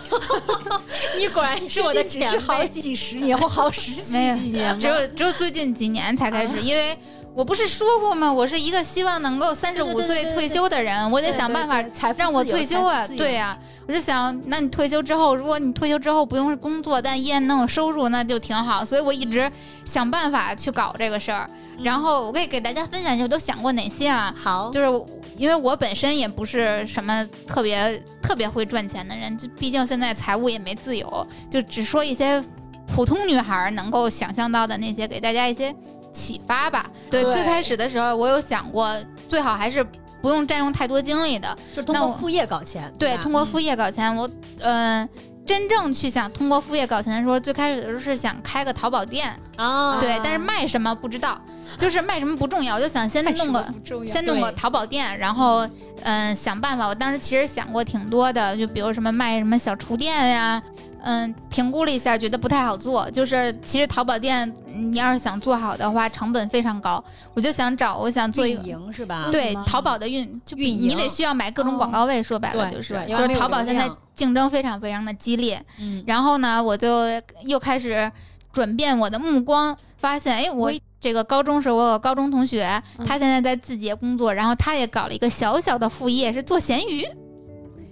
[1.19, 2.65] 你果然是我的前 只是好。
[2.67, 6.97] 几十年或好十几几年只有只有最近几年才开始，因为。
[7.37, 8.33] 我不是说过吗？
[8.33, 11.85] 我是一个希望能够三十五岁退休的人，我得想办法
[12.17, 13.07] 让我退休啊！
[13.09, 13.57] 对呀、
[13.87, 18.83] 我就想，那你退休之后，如果你退休之后不用工作，但依然能有收入，那就挺好。
[18.83, 19.53] 所以我一直
[19.85, 21.47] 想办法去搞这个事儿。
[21.83, 24.35] 然后我可以给大家分享一下，我都想过哪些啊？
[24.43, 25.05] 好，就是
[25.37, 32.43] 因为我本身也不是什么特别特别会赚钱的人，就毕竟现在财务也没自由，就只说一些
[32.87, 35.75] 普通女孩能够想象到的那些，给大家一些
[36.17, 36.87] 启发吧。
[37.11, 38.97] 对，对最开始的时候我有想过，
[39.29, 39.85] 最好还是
[40.23, 42.91] 不用占用太多精力的，就通过副业搞钱。
[42.99, 44.15] 对，通过副业搞钱。
[44.17, 44.27] 我
[44.61, 45.09] 嗯、呃
[45.47, 51.41] 真正去想通过副业搞钱的时候，最开始的时候是想开个淘宝店，啊，对，但是卖什么不知道，
[51.79, 53.65] 就是卖什么不重要，我就想先弄个
[54.05, 55.65] 先弄个淘宝店，然后
[56.03, 56.89] 嗯、想办法。
[56.89, 60.61] 我当时其实想过挺多的，就比如什么卖什么小厨电呀，
[61.07, 63.09] 嗯，评估了一下，觉得不太好做。
[63.13, 67.03] 就是其实淘宝店你要是想做好的话，成本非常高。
[67.33, 68.63] 我就想找，我想做一运个。
[68.65, 69.29] 营是吧？
[69.31, 72.21] 对淘宝的运，就运你得需要买各种广告位。
[72.21, 75.65] 说白了就是，就是淘宝现在竞争非常非常的激烈。
[75.79, 77.05] 嗯，然后呢，我就
[77.45, 78.11] 又开始
[78.53, 82.69] 转变我的目光，发现，哎，我这个高中时候，我有个高中同学，
[83.07, 87.07] 他现在在字节工作，然后他也搞了一个小小的副业，是做咸鱼，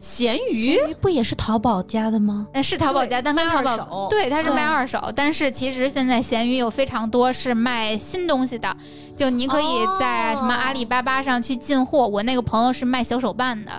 [0.05, 2.47] 咸鱼鱼不也是淘宝家的吗？
[2.53, 8.77] 嗯，是淘宝家，但跟卖淘宝对，它是卖嗯二手，但是其实现在闲鱼有非常多是卖新东西的，
[9.17, 9.67] 就你可以
[9.99, 12.07] 在什么阿里巴巴上去进货。
[12.07, 13.73] 我那个朋友是卖小手办的，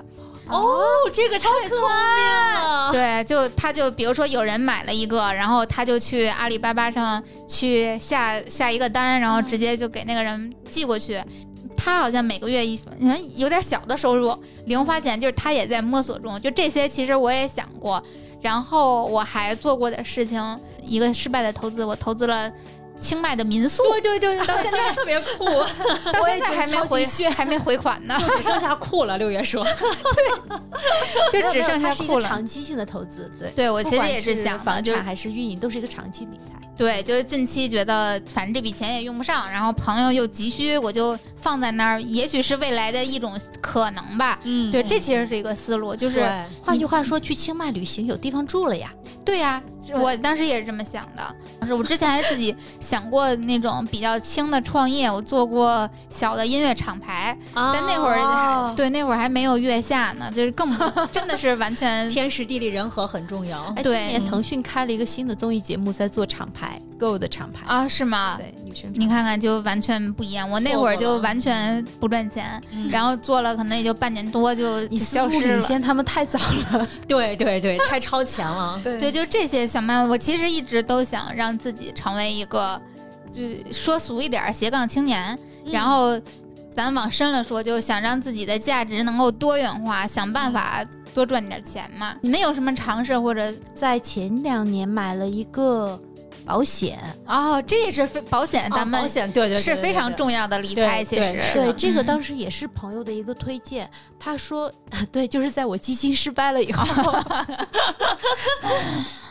[0.50, 2.92] 哦，这个太聪明了。
[2.92, 11.22] 对，就他就比如说有人买了一个，然后他就去阿里巴巴上去下下一个单，然后直接就给那个人寄过去。
[11.76, 16.40] 他好像每个月一嗯有点小的收入，零花钱，就是他也在摸索中。
[16.42, 18.02] 就这些，其实我也想过。
[18.42, 22.52] 然后我还做过的事情，一个失败的投资，我投资了
[23.00, 25.46] 清迈的民宿，对对对， 到现在特别酷，
[26.12, 29.18] 到现在还没回还没回款呢，就只剩下酷了。
[29.18, 29.66] 六月说，
[31.34, 32.22] 就只剩下酷了。
[32.22, 33.50] 长期性的投资，对。
[33.56, 36.54] 对我其实也是想房产还是运营，都是一个长期理财。
[36.78, 44.40] 对，就是近期觉得反正这笔钱也用不上，然后朋友又急需，我就放在那儿，也许是未来的一种可能吧。
[44.44, 46.30] 嗯对，这其实是一个思路，就是
[46.62, 48.92] 换句话说，去清迈旅行有地方住了呀。
[49.24, 49.60] 对呀、
[49.92, 51.36] 我当时也是这么想的。
[51.60, 60.72] 当时我之前还自己想过那种比较轻的创业，我做过小的音乐厂牌，但那会儿对那会儿还没有月下呢，就是更
[61.12, 63.64] 真的是完全天时地利人和很重要。
[63.76, 66.65] 哎，对今年腾讯开了一个新的综艺节目，在做厂牌
[67.00, 67.66] ，Go 的厂牌。
[67.66, 68.38] 啊，是吗？
[68.38, 70.50] 对，女生你看看，就完全不一样。
[70.50, 75.48] 我那会儿就完全不赚钱，嗯然后做了可能也就半年多就消失了。
[75.48, 76.40] 领先他们太早
[76.72, 76.88] 了。
[77.08, 78.80] 对对对，太超前了。
[78.84, 80.10] 对对，就这些想办法。
[80.10, 82.80] 我其实一直都想让自己成为一个，
[83.32, 83.42] 就
[83.72, 85.38] 说俗一点斜杠青年。
[85.66, 86.20] 嗯然后
[86.74, 92.14] 咱往深了说，就想让自己的价值能够多元化，想办法多赚点钱嘛。
[92.22, 96.00] 你们有什么尝试或者在前两年买了一个
[96.46, 101.04] 保险，哦，这也是非保险，咱们啊保险对对对是非常重要的理财。
[101.04, 103.90] 其实对是对，这个嗯当时也是朋友的一个推荐。
[104.20, 104.72] 他说，
[105.12, 106.86] 对，就是在我基金失败了以后，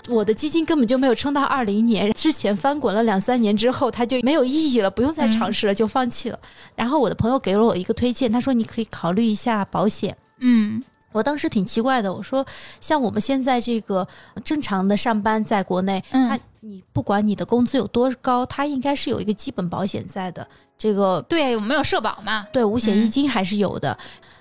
[0.08, 6.38] 我的基金根本就没有撑到二零年，之前翻滚了两三年之后，它就没有意义了，不用再尝试了，就放弃了。
[6.74, 10.16] 然后我的朋友给了我一个推荐，他说你可以考虑一下保险。
[10.40, 10.82] 嗯
[11.14, 12.44] 我当时挺奇怪的，我说
[12.80, 14.06] 像我们现在这个
[14.44, 20.46] 正常的上班，在国内，嗯他你不管你的工资有多高，他应该是有一个基本保险在的。
[20.76, 22.48] 这个对，我们有社保嘛？
[22.52, 23.96] 对，五险一嗯金还是有的。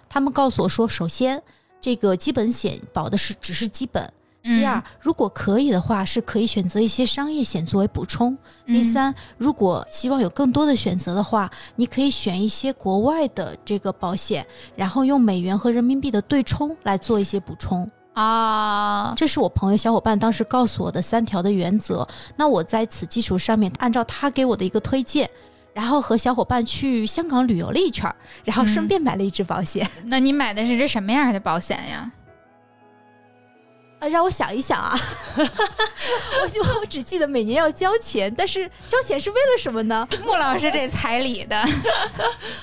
[0.10, 1.40] 他们告诉我说，首先
[1.80, 4.12] 这个基本险保的是只是基本，
[4.44, 8.38] 第二嗯，，如果可以的话，是可以选择一些商业险作为补充。
[8.66, 17.90] 第嗯，三，如果希望有更多的选择的话，你可以选一些国外的这个保险，然后用美元和人民币的对冲来做一些补充。
[18.16, 22.06] 啊，这是我朋友小伙伴当时告诉我的三条的原则。
[22.36, 25.28] 那我在此基础上面，按照他给我的一个推荐，
[25.74, 29.90] 然后和小伙伴去香港旅游了一圈儿，然后顺嗯便买了一只保险。
[30.06, 32.12] 那你买的是这什么样的保险呀？
[34.04, 35.00] 呃，让我想一想啊，
[35.38, 40.06] 我就我只记得每年要交钱，但是交钱是为了什么呢？
[40.26, 41.66] 穆老师这彩礼的，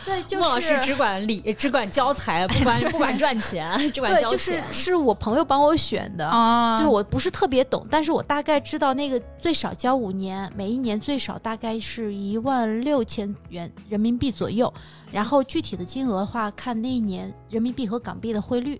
[0.04, 4.62] 对，就莫老师只管理，只管交财，不管不管赚钱，只管对，交就是。
[4.70, 6.28] 是我朋友帮我选的。
[6.28, 14.70] 哦，对，我不是特别懂，但是我大概知道那个最少交五年，每一年最少大概是一万六千元人民币左右，
[15.10, 18.78] 然后具体的金额的话，看那一年人民币和港币的汇率。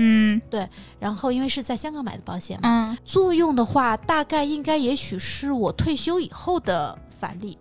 [0.00, 0.68] 嗯对
[1.00, 7.58] 然后因为是在香港买的保险嘛，嗯作用的话，大概应该也许是我退休以后的返利。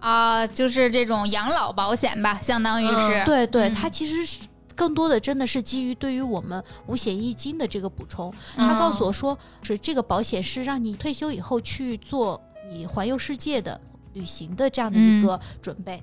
[0.00, 3.24] 啊，就是这种养老保险吧，相当于是。
[3.24, 4.38] 对对，嗯它其实是
[4.76, 8.32] 更多的真的是基于对于我们五险一金的这个补充。
[8.54, 13.80] 他告诉我说，是这个保险是让你退休以后去做你环游世界的
[14.12, 16.00] 旅行的这样的一个准备。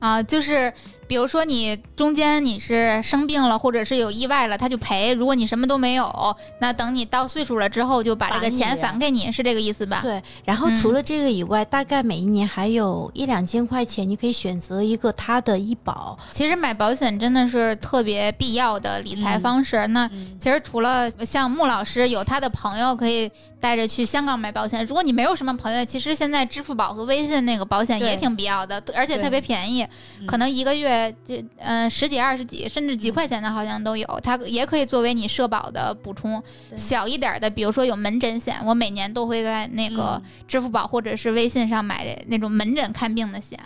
[0.00, 0.72] 啊，就是
[1.08, 10.00] 比如说你中间你是生病了，或者是有意外了，他就赔；如果你什么都没有，那等你到岁数了之后，就把这个钱返给你，是这个意思吧？
[10.02, 16.16] 对，然后嗯除了这个以外，大概每一年还有一两千块钱，你可以选择一个他的医保。
[16.30, 19.86] 其实买保险真的是特别必要的理财嗯方式。
[19.88, 23.30] 那嗯其实除了像穆老师有他的朋友可以
[23.60, 29.82] 带着去香港买保险，如果你没有什么朋友，其实现在支付宝和微信那个保险也挺必要的，而且特别便宜，
[30.20, 36.42] 嗯可能一个月这嗯、十几、二十几，甚至几块钱的好像都有，它也可以作为你社保的补充。
[36.76, 40.22] 小一点的，比如说有门诊险，我每年都会在那个嗯。
[40.46, 43.58] 支付宝或者是微信上买那种门诊看病的险，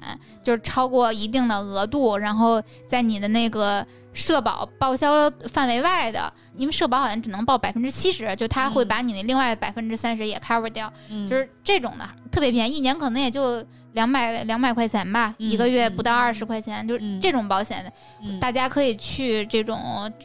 [0.42, 8.88] 就是超过一定的额度，然后在你的那个社保报销范围外的，因为社保好像只能报百分之七十，就他会嗯。
[8.88, 17.84] 把你那另外百分之三十也 cover 掉，嗯就是这种的特别便宜，一年可能也就两百两百块钱吧，嗯一个月嗯不到二十块钱，就是嗯这种保险，
[18.22, 19.78] 嗯大家可以去这种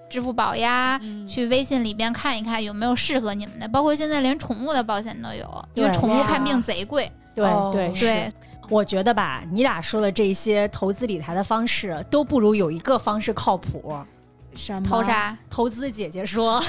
[0.10, 1.00] 支付宝呀。
[1.04, 7.12] 嗯去微信里边看一看有没有适合你们的，包括现在连宠物的保险都有，因为宠物看病贼贵。
[7.36, 8.30] 对哦对对，
[8.70, 13.96] 我觉得吧，你俩说的这些投资理财的方式，都不如有一个方式靠谱。
[14.58, 15.04] 什么投？
[15.04, 15.38] 啥？
[15.50, 16.62] 投资姐姐说，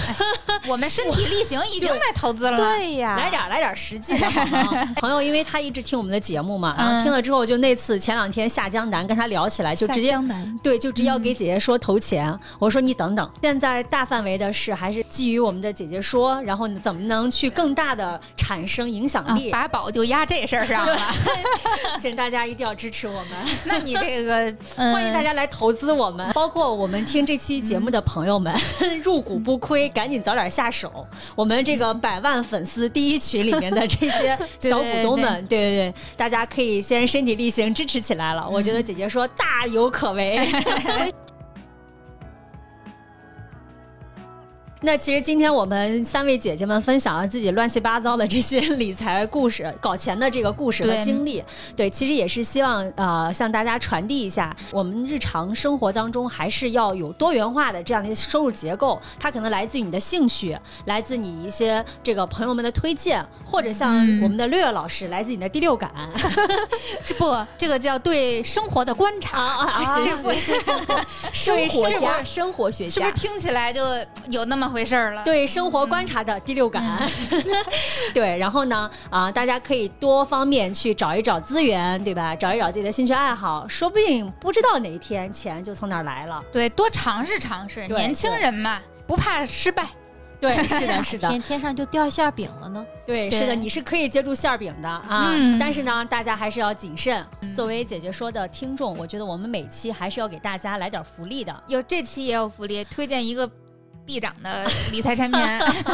[0.66, 2.56] 我们身体力行已经在投资了。
[2.76, 4.94] 对呀，来点来点实际的好吗？
[4.96, 10.58] 朋友，因为他一直听我们的节目嘛，然后嗯听了之后，就那次前两天下江南跟他聊起来，就直接江南。
[10.62, 12.38] 对，就直接要给姐姐说投钱。
[12.58, 20.98] 我说你等等，现在大范围的事还是基于我们的姐姐说，然后你怎么能去更大的产生影响啊力？，把宝就压这事儿上了。
[22.00, 23.30] 请大家一定要支持我们。
[23.64, 28.54] 那你这个，嗯、欢迎大家来投资我们，包括我们听这期节目的朋友们，
[29.02, 31.06] 入股不亏，赶紧早点下手。
[31.34, 38.48] 我们这个百万粉丝第一群里面的这些 小股东们，对对对，大家可以先身体力行支持起来了。
[38.50, 40.48] 我觉得姐姐说大有可为。
[44.82, 51.42] 那其实今天我们三位姐姐们分享了自己乱七八糟的这些理财故事、搞钱的这个故事和经历，
[51.74, 64.28] 对，其实也是希望呃向大家传递一下，我们日常生活当中还是要有多元化的这样的收入结构，它可能来自于你的兴趣，来自你一些这个朋友们的推荐，或者像嗯。
[64.28, 65.90] 我们的六月老师，来自你的第六感。
[67.16, 69.40] 不，这个叫对生活的观察。
[69.40, 69.82] 啊？
[71.32, 72.90] 生活是家，生活学家。
[72.90, 73.80] 是不是，听起来就
[74.28, 75.24] 有那么回事儿了？
[75.24, 76.82] 对生活观察的第六感，
[78.14, 82.34] 对，然后呢，啊、大家可以多方面去找一找资源，对吧？
[82.34, 86.42] 找一找自己的兴趣爱好，说不定不知道哪一天钱就从哪儿来了。
[86.52, 87.86] 对，多尝试尝试。
[87.88, 89.86] 年轻人嘛，不怕失败。
[90.40, 92.86] 对，是的，是的天，天上就掉馅儿饼了呢。
[93.04, 97.26] 对，对是的，你是可以接住馅儿饼的啊，嗯但是呢，大家还是要谨慎。
[97.56, 101.62] 作为姐姐说的听众，我觉得我们每期还是要给大家来点福利的。
[101.66, 103.50] 有这期也有福利，推荐一个
[104.08, 105.38] 必涨的理财产品。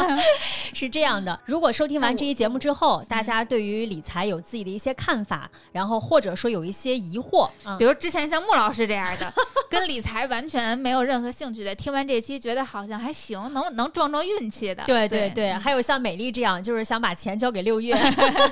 [0.73, 9.33] 是这样的，如果收听完这期节目之后，大家对于理财有自己的一些看法，然后或者说有一些疑惑，啊比如之前像穆老师这样的，
[9.69, 14.81] 跟理财完全没有任何兴趣的，听完这期觉得好像还行，能能撞撞运气的。
[14.85, 17.93] 对对对对，还有像美丽这样，就是想把钱交给六月。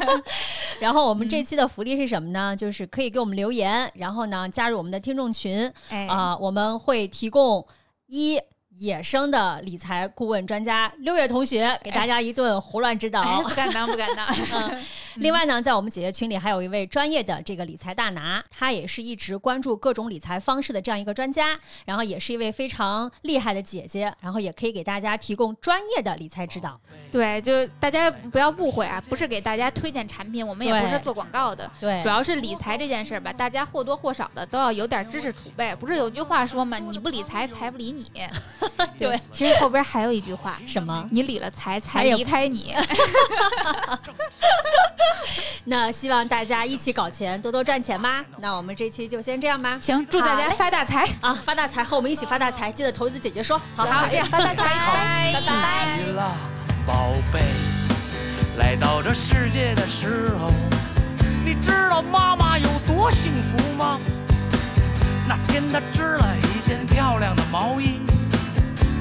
[0.82, 2.54] 然后我们这期的福利是什么呢？
[2.54, 7.66] 就是可以给我们留言，然后呢加入我们的听众群哎，啊、我们会提供
[8.08, 8.38] 一。
[8.80, 13.22] 野生的理财顾问专家六月同学给大家一顿胡乱指导。
[13.22, 14.26] 哎不敢当，不敢当。
[14.54, 14.84] 嗯，
[15.16, 26.80] 另外呢，在我们姐姐群里还有一位专业的这个理财大拿，他也是一直关注各种理财方式的这样一个专家，然后也是一位非常厉害的姐姐，然后也可以给大家提供专业的理财指导。
[27.12, 31.70] 对，就大家不要误会啊，不是给大家推荐产品，我们也不是做广告的。
[31.80, 35.76] 对主，要是理财这件事儿吧，大家或多或少的都要有点知识储备。
[35.76, 36.80] 不是有句话说吗？
[36.80, 38.12] 你不理财，财不理你。
[39.00, 41.08] 对， 其实后边还有一句话，什么？
[41.12, 42.76] 你理了财，财财也离开你。
[45.66, 48.24] 那希望大家一起搞钱，多多赚钱吧。
[48.40, 49.78] 那我们这期就先这样吧。
[49.82, 51.08] 行，祝大家发大财。
[51.22, 53.58] 啊，发大财，和我们一起发大财，记得投资姐姐说。
[53.76, 56.00] 好，好这样发大财，好，拜记拜。
[56.14, 56.36] 了，
[56.86, 57.40] 宝贝，
[58.58, 60.52] 来到这世界的时候，
[61.46, 64.00] 你知道妈妈有多幸福吗？
[65.26, 68.02] 那天她织了一件漂亮的毛衣，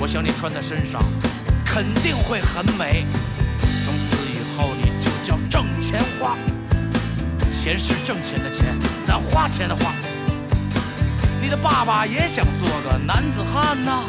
[0.03, 1.01] 我想你穿在身上
[1.65, 3.07] 肯定会很美。
[3.85, 6.37] 从此以后你就叫挣钱花，
[7.53, 8.77] 钱是挣钱的钱，
[9.07, 9.93] 咱花钱的花。
[11.41, 14.03] 你的爸爸也想做个男子汉呐、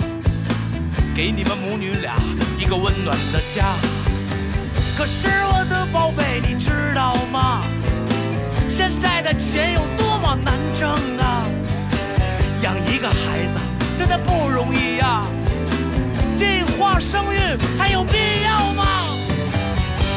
[1.16, 2.16] 给你们母女俩
[2.58, 3.76] 一个温暖的家。
[4.98, 7.62] 可是我的宝贝，你知道吗？
[8.68, 10.90] 现在的钱有多么难挣
[11.20, 11.46] 啊！
[12.64, 13.60] 养一个孩子
[13.96, 15.24] 真的不容易呀、
[16.84, 17.40] 划生育
[17.80, 18.84] 还有必要吗？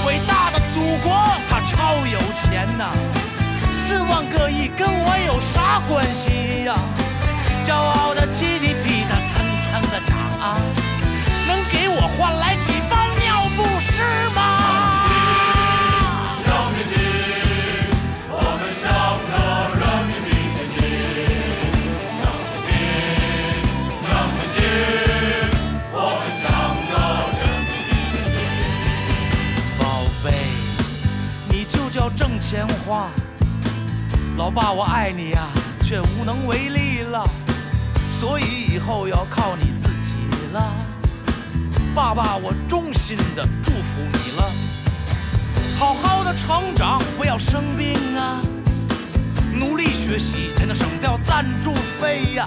[0.04, 1.16] 伟大的祖国，
[1.48, 2.90] 它超有钱呐、
[3.72, 6.74] 四万个亿跟我有啥关系呀、
[7.64, 10.58] 骄傲的 GDP 它蹭蹭的涨啊，
[11.46, 14.02] 能给我换来几包尿不湿
[14.34, 14.85] 吗？
[32.56, 33.10] 叫挣钱花。
[34.38, 35.48] 老爸，我爱你呀、
[35.82, 37.22] 却无能为力了，
[38.10, 40.16] 所以以后要靠你自己
[40.52, 40.72] 了。
[41.94, 44.50] 爸爸，我衷心的祝福你了，
[45.78, 48.40] 好好的成长，不要生病啊，
[49.54, 52.46] 努力学习才能省掉赞助费呀、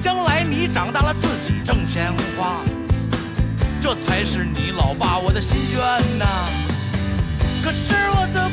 [0.00, 2.62] 将来你长大了自己挣钱花，
[3.80, 6.26] 这才是你老爸我的心愿呐、
[7.62, 8.47] 可是我的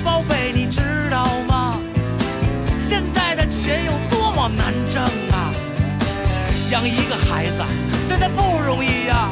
[6.76, 7.64] 养一个孩子
[8.06, 9.30] 真的不容易呀、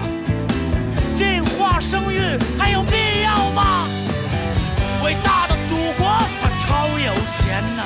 [1.13, 3.85] 计划生育还有必要吗？
[5.03, 6.07] 伟大的祖国，
[6.41, 7.83] 它超有钱呐、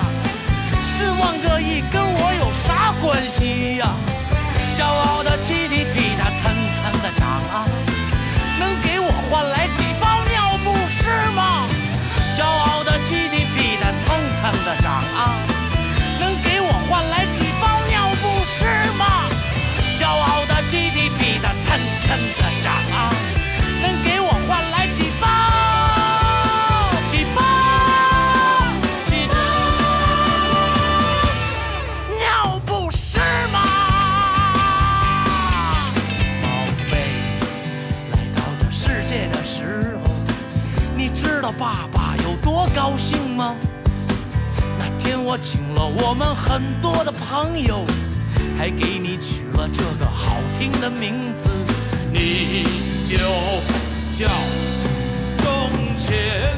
[0.84, 3.96] 四万个亿跟我有啥关系呀、
[4.78, 7.66] 骄傲的 GDP 它蹭蹭的涨啊，
[8.60, 11.66] 能给我换来几包尿不湿吗？
[12.38, 14.06] 骄傲的 GDP 它蹭
[14.38, 15.34] 蹭的涨啊，
[16.20, 17.26] 能给我换来
[22.38, 22.74] 的涨，
[23.82, 25.28] 能给我换来几包
[27.08, 27.40] 几包
[29.06, 29.36] 几包
[32.18, 33.20] 尿不湿
[33.52, 33.56] 吗？
[36.42, 36.46] 宝
[36.90, 36.94] 贝，
[38.12, 40.10] 来到这世界的时候，
[40.96, 43.56] 你知道爸爸有多高兴吗？
[44.80, 47.86] 那天我请了我们很多的朋友，
[48.58, 51.50] 还给你取了这个好听的名字，
[52.20, 52.64] 你
[53.06, 53.16] 就
[54.10, 54.28] 叫
[55.38, 56.58] 挣钱